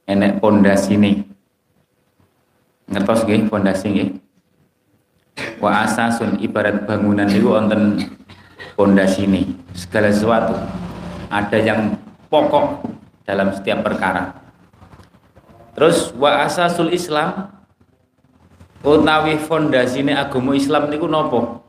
enek 0.07 0.39
pondasi 0.39 0.95
ini 0.95 1.27
ngertos 2.87 3.27
nggih 3.27 3.51
pondasi 3.51 3.85
nggih? 3.91 4.09
Wa 5.61 5.85
asasun 5.85 6.39
ibarat 6.41 6.87
bangunan 6.87 7.29
itu 7.29 7.51
pondasi 8.73 9.27
ini 9.27 9.53
segala 9.75 10.09
sesuatu. 10.09 10.55
Ada 11.27 11.57
yang 11.59 11.99
pokok 12.31 12.87
dalam 13.27 13.51
setiap 13.53 13.83
perkara. 13.83 14.33
Terus 15.77 16.09
wa 16.17 16.47
asasul 16.47 16.89
islam 16.95 17.53
utawi 18.81 19.37
ini 19.93 20.15
agama 20.15 20.55
islam 20.57 20.89
niku 20.89 21.05
nopo? 21.05 21.61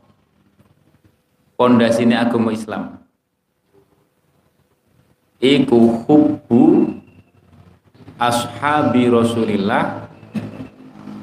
Ini 1.59 2.15
agama 2.15 2.55
islam. 2.55 3.03
Iku 5.43 6.07
hubbu 6.07 6.98
ashabi 8.19 9.07
Rasulillah 9.07 10.11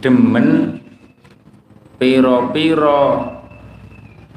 demen 0.00 0.80
piro-piro 2.00 3.36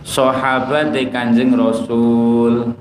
sahabat 0.03 0.95
Kanjeng 1.11 1.55
Rasul. 1.55 2.75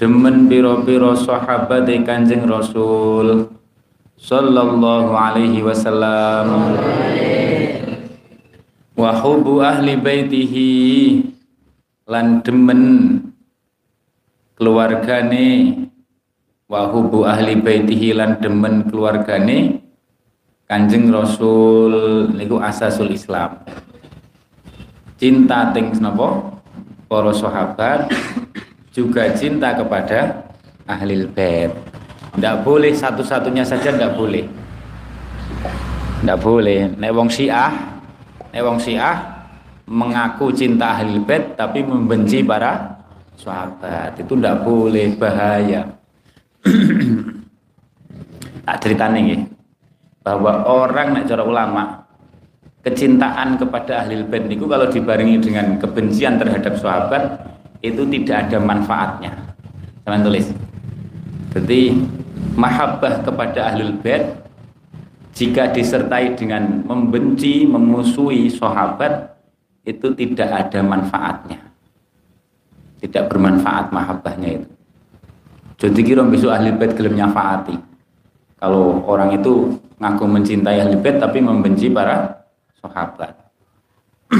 Demen 0.00 0.48
piro-piro 0.48 1.12
sahabat 1.12 1.88
Kanjeng 2.04 2.48
Rasul. 2.48 3.52
Sallallahu 4.20 5.12
alaihi 5.16 5.64
wasallam. 5.64 6.76
Wa 8.96 9.16
hubu 9.20 9.64
ahli 9.64 9.96
baitihi. 9.96 10.72
Lan 12.04 12.42
demen 12.44 12.82
keluargane 14.60 15.79
wa 16.70 16.86
hubu 16.86 17.26
ahli 17.26 17.58
baitihi 17.58 18.14
lan 18.14 18.38
demen 18.38 18.86
keluargane 18.86 19.82
Kanjeng 20.70 21.10
Rasul 21.10 22.30
niku 22.30 22.62
asasul 22.62 23.10
Islam. 23.10 23.58
Cinta 25.18 25.74
ting 25.74 25.90
napa? 25.98 26.62
Para 27.10 27.34
sahabat 27.34 28.06
juga 28.94 29.34
cinta 29.34 29.74
kepada 29.74 30.46
ahli 30.86 31.26
bait. 31.26 31.74
Tidak 32.38 32.62
boleh 32.62 32.94
satu-satunya 32.94 33.66
saja 33.66 33.90
tidak 33.90 34.14
boleh. 34.14 34.46
Tidak 36.22 36.38
boleh. 36.38 36.86
Nek 36.94 37.10
wong 37.10 37.26
Syiah, 37.26 37.74
nek 38.54 38.62
wong 38.62 38.78
Syiah 38.78 39.18
mengaku 39.90 40.54
cinta 40.54 40.94
ahli 40.94 41.18
bait 41.18 41.58
tapi 41.58 41.82
membenci 41.82 42.46
para 42.46 42.94
sahabat. 43.34 44.14
Itu 44.22 44.38
tidak 44.38 44.62
boleh, 44.62 45.18
bahaya 45.18 45.99
tak 48.66 48.76
ceritanya 48.84 49.20
ya 49.34 49.38
bahwa 50.20 50.68
orang 50.68 51.16
nak 51.16 51.24
cara 51.26 51.42
ulama 51.42 52.04
kecintaan 52.84 53.56
kepada 53.56 54.04
ahli 54.04 54.20
bait 54.24 54.48
itu 54.48 54.64
kalau 54.68 54.88
dibarengi 54.88 55.40
dengan 55.40 55.80
kebencian 55.80 56.36
terhadap 56.36 56.76
sahabat 56.76 57.40
itu 57.80 58.04
tidak 58.08 58.48
ada 58.48 58.60
manfaatnya. 58.60 59.32
Teman 60.04 60.20
tulis. 60.24 60.52
Jadi 61.56 61.96
mahabbah 62.56 63.24
kepada 63.24 63.72
ahli 63.72 63.96
bait 64.00 64.36
jika 65.32 65.72
disertai 65.72 66.36
dengan 66.36 66.84
membenci 66.84 67.64
memusuhi 67.64 68.52
sahabat 68.52 69.32
itu 69.88 70.12
tidak 70.12 70.68
ada 70.68 70.84
manfaatnya. 70.84 71.60
Tidak 73.00 73.32
bermanfaat 73.32 73.88
mahabbahnya 73.96 74.60
itu 74.60 74.68
jadi 75.80 76.00
kira 76.04 76.20
besok 76.28 76.52
ahli 76.52 76.76
bait 76.76 76.92
gelem 76.92 77.16
nyafaati. 77.16 77.72
Kalau 78.60 79.00
orang 79.08 79.32
itu 79.32 79.80
ngaku 79.96 80.28
mencintai 80.28 80.84
ahli 80.84 81.00
bait 81.00 81.16
tapi 81.16 81.40
membenci 81.40 81.88
para 81.88 82.44
sahabat. 82.84 83.32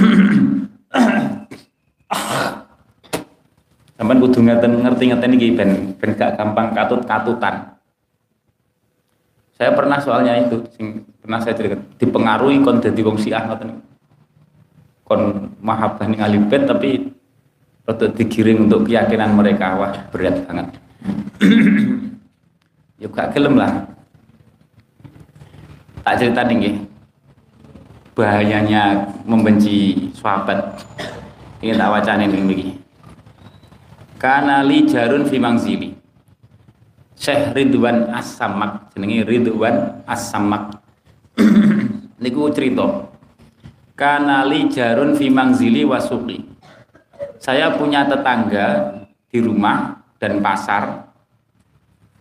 Sampai 3.97 4.16
kudu 4.20 4.45
ngeten 4.45 4.84
ngerti-ngerti 4.84 5.26
iki 5.41 5.57
ben 5.57 5.97
ben 5.97 6.12
gak 6.12 6.36
gampang 6.36 6.76
katut-katutan. 6.76 7.72
Saya 9.57 9.72
pernah 9.72 9.97
soalnya 9.97 10.36
itu 10.45 10.61
sing 10.76 11.09
pernah 11.24 11.41
saya 11.41 11.57
cerita 11.57 11.80
dipengaruhi 11.97 12.61
kon 12.61 12.84
dadi 12.84 13.01
wong 13.01 13.16
ngoten. 13.16 13.80
Kon 15.09 15.49
mahabbah 15.64 16.05
ning 16.05 16.20
ahli 16.20 16.36
bait 16.53 16.68
tapi 16.68 17.16
rada 17.88 18.12
digiring 18.12 18.68
untuk 18.68 18.84
keyakinan 18.84 19.32
mereka 19.32 19.80
wah 19.80 19.93
berat 20.12 20.45
banget 20.45 20.89
ya 23.01 23.09
gak 23.09 23.32
gelem 23.32 23.57
lah. 23.57 23.88
Tak 26.01 26.16
cerita 26.16 26.45
nih 26.45 26.80
bahayanya 28.16 29.09
membenci 29.24 30.09
sahabat. 30.16 30.80
Ini 31.61 31.76
tak 31.76 31.93
wacana 31.93 32.24
ini 32.24 32.41
begini 32.45 32.80
karena 34.20 34.61
li 34.61 34.84
jarun 34.84 35.24
fi 35.24 35.41
mangzili 35.41 35.97
Syekh 37.16 37.57
Ridwan 37.57 38.12
As-Samak 38.12 38.93
jenenge 38.93 39.24
Ridwan 39.24 40.05
As-Samak 40.05 40.76
niku 42.20 42.53
cerita. 42.53 43.09
Karena 43.97 44.45
li 44.45 44.68
jarun 44.68 45.16
fi 45.16 45.28
mangzili 45.32 45.84
wasuqi 45.84 46.41
saya 47.41 47.72
punya 47.76 48.05
tetangga 48.05 49.01
di 49.32 49.41
rumah 49.41 50.01
dan 50.20 50.45
pasar 50.45 51.10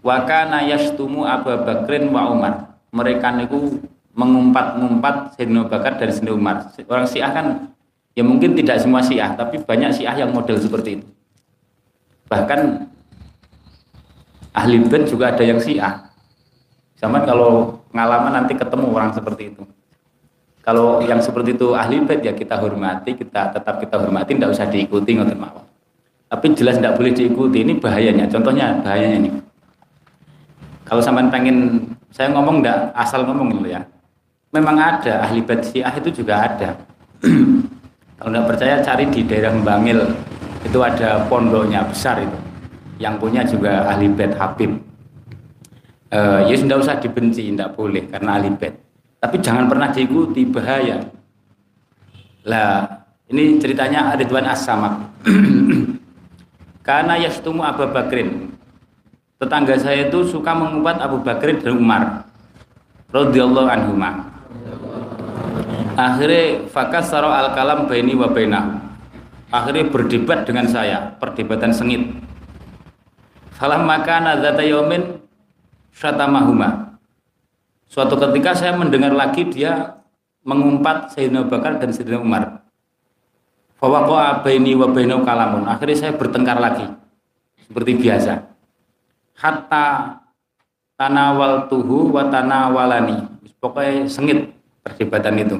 wakana 0.03 0.63
yastumu 0.67 1.27
Abu 1.27 1.51
Bakrin 1.63 2.07
wa 2.11 2.31
Umar. 2.31 2.53
Mereka 2.89 3.37
niku 3.37 3.77
mengumpat-ngumpat 4.17 5.37
Sayyidina 5.37 5.69
Bakar 5.69 6.01
dan 6.01 6.09
Sayyidina 6.09 6.33
Umar. 6.33 6.57
Orang 6.89 7.05
Syiah 7.05 7.31
kan 7.31 7.45
ya 8.17 8.23
mungkin 8.25 8.57
tidak 8.57 8.81
semua 8.81 9.05
Syiah 9.05 9.37
tapi 9.37 9.61
banyak 9.61 10.01
Syiah 10.01 10.25
yang 10.25 10.33
model 10.33 10.57
seperti 10.57 10.99
itu. 10.99 11.07
Bahkan 12.27 12.89
ahli 14.57 14.77
bait 14.89 15.05
juga 15.05 15.31
ada 15.31 15.43
yang 15.45 15.61
Syiah. 15.61 16.09
Sama 16.97 17.23
kalau 17.23 17.79
ngalaman 17.95 18.43
nanti 18.43 18.57
ketemu 18.57 18.91
orang 18.91 19.13
seperti 19.13 19.55
itu. 19.55 19.63
Kalau 20.59 20.99
yang 21.01 21.21
seperti 21.23 21.55
itu 21.55 21.77
ahli 21.77 22.01
bait 22.03 22.25
ya 22.25 22.33
kita 22.33 22.57
hormati 22.59 23.15
kita 23.15 23.53
tetap 23.53 23.79
kita 23.79 23.95
hormati 24.01 24.35
tidak 24.35 24.51
usah 24.57 24.65
diikuti 24.67 25.15
ngoten 25.15 25.37
mawon. 25.37 25.65
Tapi 26.29 26.45
jelas 26.53 26.77
tidak 26.77 26.97
boleh 26.97 27.13
diikuti 27.13 27.61
ini 27.65 27.77
bahayanya. 27.77 28.29
Contohnya 28.29 28.77
bahayanya 28.85 29.17
ini 29.17 29.29
kalau 30.89 31.01
sampai 31.05 31.29
pengen 31.29 31.85
saya 32.09 32.33
ngomong 32.33 32.65
tidak 32.65 32.89
asal 32.97 33.21
ngomong 33.21 33.61
dulu 33.61 33.69
ya. 33.69 33.85
Memang 34.49 34.81
ada 34.81 35.29
ahli 35.29 35.45
bait 35.45 35.61
syiah 35.61 35.93
itu 35.93 36.09
juga 36.09 36.49
ada. 36.49 36.73
Kalau 38.17 38.33
tidak 38.33 38.47
percaya 38.49 38.81
cari 38.81 39.05
di 39.13 39.21
daerah 39.21 39.53
Bangil 39.53 40.01
itu 40.65 40.81
ada 40.81 41.29
pondoknya 41.29 41.85
besar 41.85 42.17
itu. 42.17 42.33
Yang 42.97 43.15
punya 43.21 43.45
juga 43.45 43.85
ahli 43.93 44.09
bait 44.09 44.33
Habib. 44.33 44.81
Uh, 46.09 46.41
ya 46.49 46.57
sudah 46.57 46.81
usah 46.81 46.97
dibenci 46.97 47.53
tidak 47.53 47.77
boleh 47.77 48.09
karena 48.09 48.41
ahli 48.41 48.49
bait 48.57 48.73
tapi 49.19 49.35
jangan 49.43 49.67
pernah 49.67 49.91
diikuti 49.91 50.47
bahaya. 50.47 51.03
Lah 52.47 52.87
ini 53.29 53.59
ceritanya 53.59 54.15
Ridwan 54.15 54.47
As-Samak 54.47 55.21
Karena 56.87 57.19
yastumu 57.19 57.61
Abu 57.61 57.85
Bakrin. 57.91 58.48
Tetangga 59.39 59.79
saya 59.79 60.11
itu 60.11 60.19
suka 60.27 60.51
mengumpat 60.51 60.99
Abu 60.99 61.23
Bakrin 61.23 61.63
dan 61.63 61.79
Umar. 61.79 62.27
Radhiyallahu 63.15 63.71
anhuma. 63.71 64.27
Akhirnya 65.95 66.67
fakas 66.67 67.07
saro 67.07 67.31
al 67.31 67.55
kalam 67.55 67.87
baini 67.87 68.19
wa 68.19 68.27
bainahu. 68.27 68.75
Akhirnya 69.47 69.87
berdebat 69.87 70.43
dengan 70.43 70.67
saya, 70.67 71.15
perdebatan 71.23 71.71
sengit. 71.71 72.19
Falah 73.55 73.79
maka 73.79 74.19
nadzata 74.19 74.59
yaumin 74.59 75.23
syatamahuma. 75.95 76.99
Suatu 77.87 78.19
ketika 78.19 78.53
saya 78.59 78.75
mendengar 78.75 79.15
lagi 79.15 79.47
dia 79.47 80.03
mengumpat 80.43 81.15
Sayyidina 81.15 81.47
Bakar 81.47 81.79
dan 81.79 81.95
Sayyidina 81.95 82.19
Umar. 82.19 82.59
Fawaqa 83.79 84.43
baini 84.43 84.75
wa 84.75 84.91
kalamun. 85.23 85.63
Akhirnya 85.63 85.95
saya 85.95 86.11
bertengkar 86.19 86.59
lagi. 86.59 86.91
Seperti 87.63 87.95
biasa. 87.95 88.58
Hatta 89.39 90.19
tanawal 90.99 91.71
tuhu 91.71 92.11
wa 92.11 92.27
tanawalani. 92.27 93.23
Pokoknya 93.59 94.07
sengit 94.11 94.51
perdebatan 94.83 95.39
itu. 95.39 95.57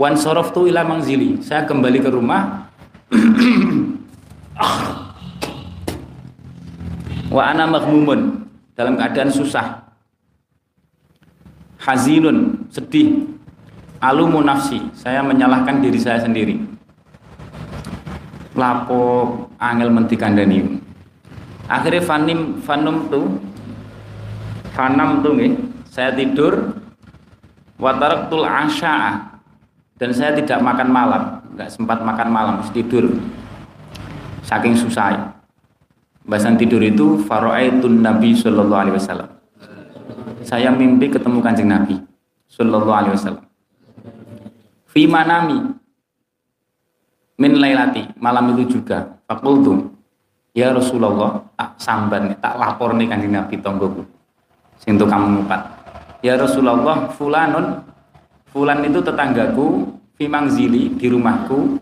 Wan 0.00 0.16
sorof 0.16 0.56
tu 0.56 0.66
ila 0.68 0.84
mangzili. 0.84 1.40
Saya 1.44 1.68
kembali 1.68 2.00
ke 2.00 2.10
rumah. 2.10 2.68
Wa 7.32 7.48
ana 7.48 7.64
maghmumun. 7.64 8.44
Dalam 8.76 9.00
keadaan 9.00 9.32
susah. 9.32 9.88
Hazinun. 11.80 12.68
Sedih. 12.68 13.24
Alumu 14.04 14.44
nafsi. 14.44 14.84
Saya 14.92 15.24
menyalahkan 15.24 15.80
diri 15.80 15.96
saya 15.96 16.20
sendiri. 16.20 16.60
Lapo 18.52 19.32
angel 19.56 19.88
mentikandani 19.88 20.81
akhirnya 21.70 22.02
fanim 22.02 22.58
fanum 22.62 23.06
tuh 23.10 23.26
fanam 24.72 25.20
tuh 25.20 25.36
nih 25.36 25.52
saya 25.90 26.14
tidur 26.14 26.74
wataraktul 27.76 28.46
asya 28.46 29.20
dan 29.98 30.10
saya 30.10 30.34
tidak 30.34 30.58
makan 30.62 30.88
malam 30.88 31.22
nggak 31.52 31.68
sempat 31.68 32.00
makan 32.00 32.28
malam 32.32 32.56
tidur 32.72 33.12
saking 34.52 34.74
susah. 34.76 35.32
Bahasan 36.22 36.54
tidur 36.54 36.78
itu 36.84 37.18
faro'aitun 37.26 38.02
nabi 38.04 38.36
sallallahu 38.36 38.82
alaihi 38.86 38.96
wasallam. 38.98 39.30
Saya 40.46 40.70
mimpi 40.70 41.10
ketemu 41.10 41.42
kanjeng 41.42 41.70
nabi 41.70 41.98
sallallahu 42.46 42.94
alaihi 42.94 43.14
wasallam. 43.18 43.46
Fi 44.86 45.08
manami 45.08 45.72
min 47.40 47.52
lailati 47.58 48.06
malam 48.22 48.54
itu 48.54 48.78
juga. 48.78 49.18
Fakultu 49.26 49.90
ya 50.52 50.72
Rasulullah 50.72 51.40
tak 51.56 51.70
samban 51.80 52.36
tak 52.40 52.54
lapor 52.60 52.92
nih 52.96 53.08
kanjeng 53.08 53.32
Nabi 53.32 53.56
tonggoku 53.60 54.02
sing 54.80 55.00
kamu 55.00 55.40
ngupat 55.40 55.60
ya 56.20 56.36
Rasulullah 56.36 57.08
fulanun 57.12 57.80
fulan 58.52 58.84
itu 58.84 59.00
tetanggaku 59.00 59.96
fi 60.14 60.28
mangzili 60.28 60.92
di 60.94 61.06
rumahku 61.08 61.80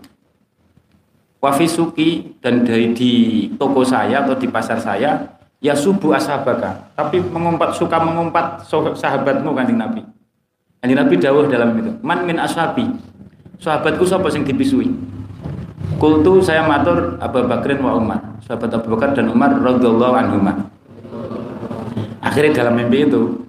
wafi 1.42 1.66
suki 1.66 2.38
dan 2.38 2.62
dari 2.62 2.94
di 2.94 3.12
toko 3.58 3.82
saya 3.82 4.22
atau 4.22 4.36
di 4.38 4.46
pasar 4.46 4.78
saya 4.78 5.40
ya 5.60 5.76
subuh 5.76 6.16
ashabaka. 6.16 6.92
Tapi 6.96 7.20
mengumpat 7.20 7.76
suka 7.76 8.00
mengumpat 8.00 8.64
sahabatmu 8.96 9.52
kanjeng 9.56 9.80
Nabi. 9.80 10.02
Kanjeng 10.80 10.98
Nabi 11.00 11.14
dawuh 11.20 11.48
dalam 11.48 11.76
itu 11.76 11.92
man 12.00 12.24
min 12.24 12.40
ashabi. 12.40 12.88
Sahabatku 13.60 14.08
sapa 14.08 14.32
sing 14.32 14.40
dipisui 14.40 14.88
Kultu 16.00 16.40
saya 16.40 16.64
matur 16.64 17.20
Abu 17.20 17.44
Bakrin 17.44 17.84
wa 17.84 18.00
Umar. 18.00 18.24
Sahabat 18.48 18.72
Abu 18.72 18.96
Bakar 18.96 19.12
dan 19.12 19.28
Umar 19.28 19.52
radhiyallahu 19.52 20.14
anhuma. 20.16 20.72
Akhirnya 22.24 22.64
dalam 22.64 22.80
mimpi 22.80 23.04
itu 23.04 23.44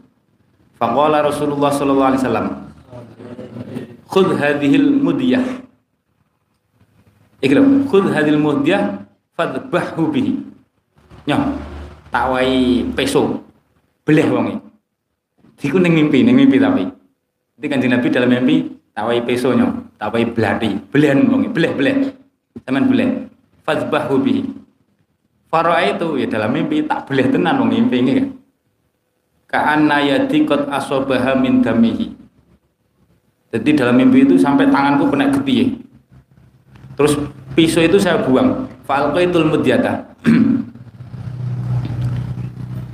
faqala 0.76 1.24
Rasulullah 1.24 1.72
sallallahu 1.72 2.10
alaihi 2.12 2.22
wasallam 2.28 2.48
Khudh 4.12 4.36
hadhil 4.36 5.00
mudyah. 5.00 5.64
Ikram, 7.40 7.88
khudh 7.88 8.12
hadhil 8.12 8.36
mudyah 8.36 9.00
fadbahhu 9.40 10.12
bihi. 10.12 10.36
Nyoh, 11.32 11.56
tawai 12.12 12.84
peso. 12.92 13.40
Beleh 14.04 14.28
wonge. 14.28 14.60
Diku 15.56 15.80
ning 15.80 15.96
mimpi, 15.96 16.28
ning 16.28 16.36
mimpi 16.36 16.60
tapi. 16.60 16.84
Jadi 17.56 17.66
kanjeng 17.72 17.96
Nabi 17.96 18.08
dalam 18.12 18.28
mimpi 18.28 18.56
tawai 18.92 19.24
peso 19.24 19.56
nyoh, 19.56 19.96
tawai 19.96 20.28
blati, 20.36 20.76
belen 20.92 21.32
wonge, 21.32 21.48
beleh-beleh. 21.48 22.21
Teman 22.64 22.88
boleh. 22.88 23.32
Fazbahu 23.64 24.16
bihi. 24.22 24.44
Faro'a 25.52 25.84
itu 25.84 26.16
ya 26.16 26.28
dalam 26.32 26.56
mimpi 26.56 26.88
tak 26.88 27.12
boleh 27.12 27.28
tenan 27.28 27.60
wong 27.60 27.70
mimpi 27.76 28.00
ini 28.00 28.12
kan. 28.16 28.28
Ka'anna 29.52 30.00
yadi 30.00 30.48
kot 30.48 30.72
asobaha 30.72 31.36
min 31.36 31.60
damihi. 31.60 32.08
Jadi 33.52 33.70
dalam 33.76 34.00
mimpi 34.00 34.24
itu 34.24 34.40
sampai 34.40 34.72
tanganku 34.72 35.12
kena 35.12 35.28
getiye. 35.28 35.76
Terus 36.96 37.20
pisau 37.52 37.84
itu 37.84 38.00
saya 38.00 38.24
buang. 38.24 38.72
Falqaitul 38.88 39.52
mudyata. 39.52 40.08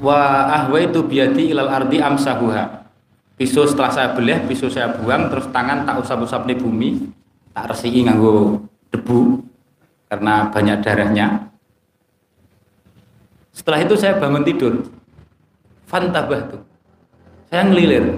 Wa 0.05 0.49
ahwaitu 0.49 1.05
biyadi 1.05 1.53
ilal 1.53 1.69
ardi 1.69 2.01
amsahuha. 2.01 2.89
Pisau 3.37 3.69
setelah 3.69 3.93
saya 3.93 4.09
belah, 4.17 4.41
pisau 4.49 4.65
saya 4.65 4.97
buang, 4.97 5.29
terus 5.29 5.45
tangan 5.53 5.85
tak 5.85 6.01
usap-usap 6.01 6.49
di 6.49 6.57
bumi, 6.57 6.89
tak 7.53 7.69
resiki 7.69 8.01
nganggo 8.01 8.65
debu 8.89 9.45
karena 10.07 10.47
banyak 10.51 10.77
darahnya. 10.83 11.51
Setelah 13.51 13.79
itu 13.83 13.95
saya 13.99 14.15
bangun 14.19 14.43
tidur. 14.47 14.73
Fantabah 15.87 16.41
tuh. 16.51 16.61
Saya 17.47 17.67
ngelilir. 17.67 18.15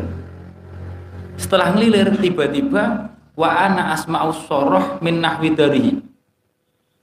Setelah 1.38 1.74
ngelilir 1.74 2.18
tiba-tiba 2.18 3.14
wa 3.38 3.50
ana 3.50 3.94
asma'u 3.94 4.34
soroh 4.34 5.00
min 5.02 5.22
nahwi 5.22 5.54
darihi. 5.54 5.94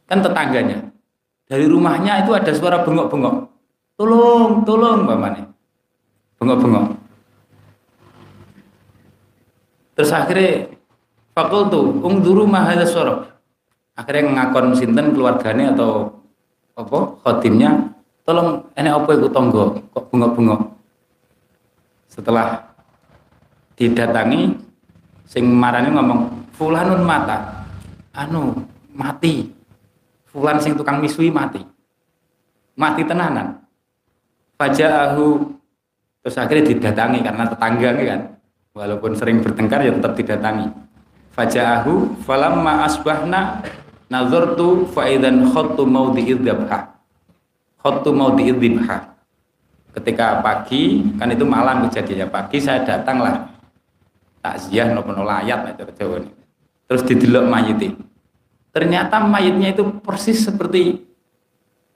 Kan 0.07 0.23
tetangganya. 0.23 0.91
Dari 1.47 1.67
rumahnya 1.71 2.27
itu 2.27 2.35
ada 2.35 2.51
suara 2.51 2.83
bengok-bengok. 2.83 3.37
Tolong, 3.97 4.67
tolong 4.67 5.07
Mbak 5.07 5.47
Bengok-bengok. 6.37 6.87
Terus 9.97 10.13
akhirnya 10.13 10.69
fakultu 11.33 12.05
ungduru 12.05 12.45
mahadha 12.45 12.85
soroh 12.85 13.36
akhirnya 13.97 14.23
ngakon 14.37 14.77
sinten 14.77 15.17
keluarganya 15.17 15.73
atau 15.73 16.13
apa 16.77 16.99
khotimnya 17.25 17.97
tolong 18.29 18.69
enek 18.77 18.93
apa 18.93 19.11
itu 19.17 19.29
tonggo? 19.33 19.81
Kok 19.97 20.05
bengok-bengok? 20.13 20.61
Setelah 22.13 22.61
didatangi 23.77 24.53
sing 25.25 25.49
marani 25.49 25.93
ngomong 25.93 26.21
fulanun 26.53 27.03
mata. 27.03 27.65
Anu 28.13 28.53
mati. 28.93 29.53
Fulan 30.29 30.61
sing 30.61 30.77
tukang 30.77 31.01
misui 31.01 31.33
mati. 31.33 31.65
Mati 32.77 33.05
tenanan. 33.09 33.65
Faja'ahu. 34.61 35.57
Terus 36.21 36.37
akhirnya 36.37 36.65
didatangi 36.73 37.25
karena 37.25 37.45
tetangga 37.49 37.91
kan. 37.97 38.21
Walaupun 38.77 39.17
sering 39.17 39.41
bertengkar 39.41 39.81
ya 39.81 39.93
tetap 39.97 40.13
didatangi. 40.17 40.69
Faja'ahu 41.37 42.25
falamma 42.25 42.85
asbahna 42.89 43.61
nazartu 44.07 44.87
faidan 44.91 45.51
khottu 45.51 45.83
maudi 45.83 46.23
idzabha 46.31 46.95
khottu 47.83 48.11
maudi 48.15 48.51
idzibha 48.51 49.17
ketika 49.97 50.45
pagi 50.45 51.01
kan 51.17 51.33
itu 51.33 51.49
malam 51.49 51.89
kejadiannya. 51.89 52.29
Pagi 52.29 52.61
saya 52.61 52.85
datanglah. 52.85 53.49
Takziah 54.45 54.93
nopo 54.93 55.11
layat 55.11 55.75
itu 55.75 55.83
Jawa 55.97 56.23
ini. 56.23 56.31
Terus 56.87 57.03
didelok 57.03 57.45
mayit 57.51 57.83
ternyata 58.71 59.25
mayitnya 59.25 59.73
itu 59.73 59.89
persis 60.05 60.45
seperti 60.45 61.01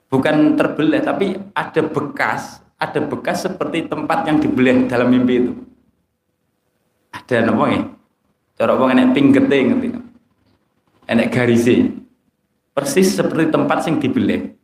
bukan 0.09 0.57
terbelah 0.57 0.99
tapi 0.99 1.37
ada 1.53 1.81
bekas 1.85 2.59
ada 2.81 2.99
bekas 3.05 3.45
seperti 3.45 3.85
tempat 3.85 4.25
yang 4.25 4.41
dibelah 4.41 4.89
dalam 4.89 5.13
mimpi 5.13 5.47
itu. 5.47 5.53
Ada 7.13 7.47
nopo 7.47 7.69
ya 7.71 7.87
cara 8.57 8.75
wong 8.75 8.89
enek 8.91 9.07
pinggete 9.15 9.57
ngerti 9.63 9.87
enek 11.07 11.27
garise 11.31 12.00
persis 12.71 13.15
seperti 13.15 13.51
tempat 13.51 13.83
sing 13.83 13.99
dibeli. 13.99 14.55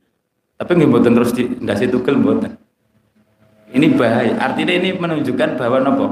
Tapi 0.57 0.71
buatan 0.89 1.13
terus 1.13 1.31
di 1.37 1.45
ndasi 1.61 1.85
tukel 1.91 2.17
buatan 2.17 2.67
ini 3.75 3.93
bahaya. 3.93 4.33
Artinya 4.39 4.73
ini 4.73 4.89
menunjukkan 4.95 5.59
bahwa 5.59 5.77
nopo? 5.83 6.05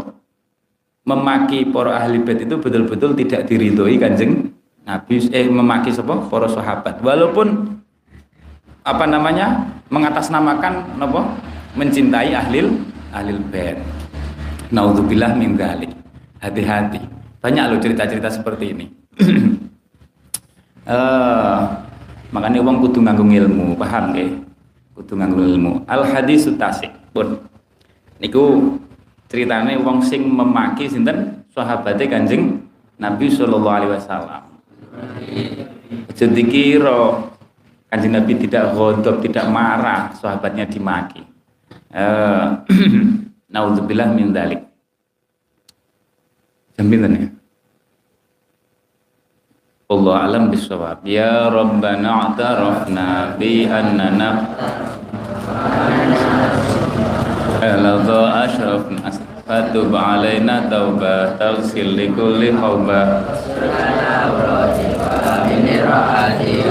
Memaki 1.06 1.70
para 1.70 2.02
ahli 2.02 2.18
bait 2.26 2.42
itu 2.42 2.58
betul-betul 2.58 3.14
tidak 3.14 3.46
diridhoi 3.46 4.02
kanjeng 4.02 4.50
Nabi 4.90 5.22
eh 5.30 5.46
memaki 5.46 5.94
sapa? 5.94 6.18
Para 6.28 6.50
sahabat. 6.50 6.98
Walaupun 7.00 7.78
apa 8.82 9.06
namanya 9.06 9.70
mengatasnamakan 9.94 10.98
nopo? 10.98 11.24
Mencintai 11.78 12.34
ahli 12.34 12.70
ahli 13.14 13.32
bait. 13.54 13.78
Naudzubillah 14.74 15.38
min 15.38 15.56
dzalik. 15.56 15.94
Hati-hati. 16.42 17.02
Banyak 17.40 17.64
loh 17.70 17.80
cerita-cerita 17.80 18.30
seperti 18.34 18.66
ini. 18.74 18.86
Uh, 20.86 21.70
makanya 22.36 22.60
uang 22.60 22.84
kudu 22.84 23.00
nganggung 23.00 23.32
ilmu 23.32 23.80
paham 23.80 24.12
nggih? 24.12 24.44
Kudu 24.92 25.16
nganggung 25.16 25.44
ilmu. 25.56 25.72
Al 25.88 26.04
hadis 26.04 26.44
tasik. 26.60 26.92
Pun. 27.16 27.40
Niku 28.20 28.76
ceritanya 29.32 29.80
uang 29.80 30.04
sing 30.04 30.28
memaki 30.28 30.92
sinten? 30.92 31.48
Sahabatnya 31.56 32.20
kanjeng 32.20 32.68
Nabi 33.00 33.32
Shallallahu 33.32 33.72
Alaihi 33.72 33.92
Wasallam. 33.96 34.44
Kira 36.52 37.00
kanjeng 37.88 38.12
Nabi 38.12 38.34
tidak 38.36 38.76
godop 38.76 39.24
tidak 39.24 39.48
marah 39.48 40.12
sahabatnya 40.20 40.68
dimaki. 40.68 41.24
Uh, 41.96 42.60
Naudzubillah 43.56 44.12
min 44.12 44.36
dalik 44.36 44.60
jaminan 46.76 47.12
ya 47.16 47.28
والله 49.90 50.18
أعلم 50.18 50.50
بالصواب. 50.50 50.98
يا 51.06 51.50
ربنا 51.50 52.10
اعترفنا 52.10 53.38
بأننا 53.40 54.30
لظى 57.62 58.24
أشرفنا 58.46 59.12
فتب 59.48 59.96
علينا 59.96 60.56
توبة. 60.72 61.38
تغسل 61.38 61.88
لكل 61.98 62.42
حوبة. 62.58 63.04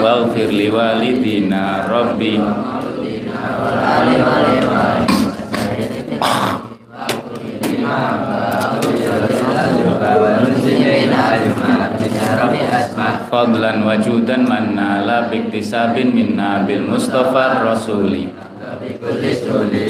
واغفر 0.02 0.50
لوالدينا 0.50 1.62
ربي. 1.90 2.40
ونزل 10.20 10.80
fadlan 13.34 13.82
wajudan 13.82 14.46
manna 14.46 15.02
la 15.02 15.26
biktisabin 15.26 16.14
minna 16.14 16.62
bil 16.62 16.86
mustafa 16.86 17.66
rasuli. 17.66 18.30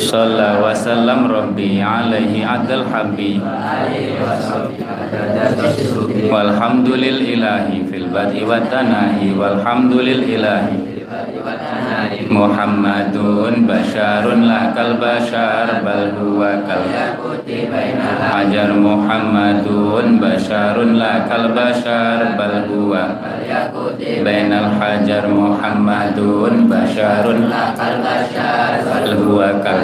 Sallallahu 0.00 0.64
wa 0.64 0.72
sallam 0.72 1.26
Rabbi 1.28 1.80
alaihi 1.82 2.44
adal 2.46 2.84
habbi 2.86 3.40
Walhamdulil 6.30 7.20
ilahi 7.26 7.88
fil 7.90 8.12
badi 8.12 8.44
wa 8.44 8.60
tanahi 8.60 9.34
Walhamdulil 9.34 10.24
ilahi 10.28 10.93
Muhammadun 12.28 13.64
basharun 13.68 14.44
lakal 14.48 14.98
bashar 15.00 15.80
bal 15.84 16.10
huwa 16.18 16.64
kal 16.66 16.84
Hajar. 18.32 18.70
Muhammadun 18.74 20.20
basharun 20.20 20.96
lakal 21.00 21.52
bashar 21.56 22.36
bal 22.36 22.68
huwa 22.68 23.04
Bainal 24.24 24.68
hajar. 24.80 25.24
Muhammadun 25.28 26.68
basharun 26.68 27.48
lakal 27.48 27.94
bashar 28.04 28.72
bal 28.84 29.08
huwa 29.16 29.48
kal 29.64 29.80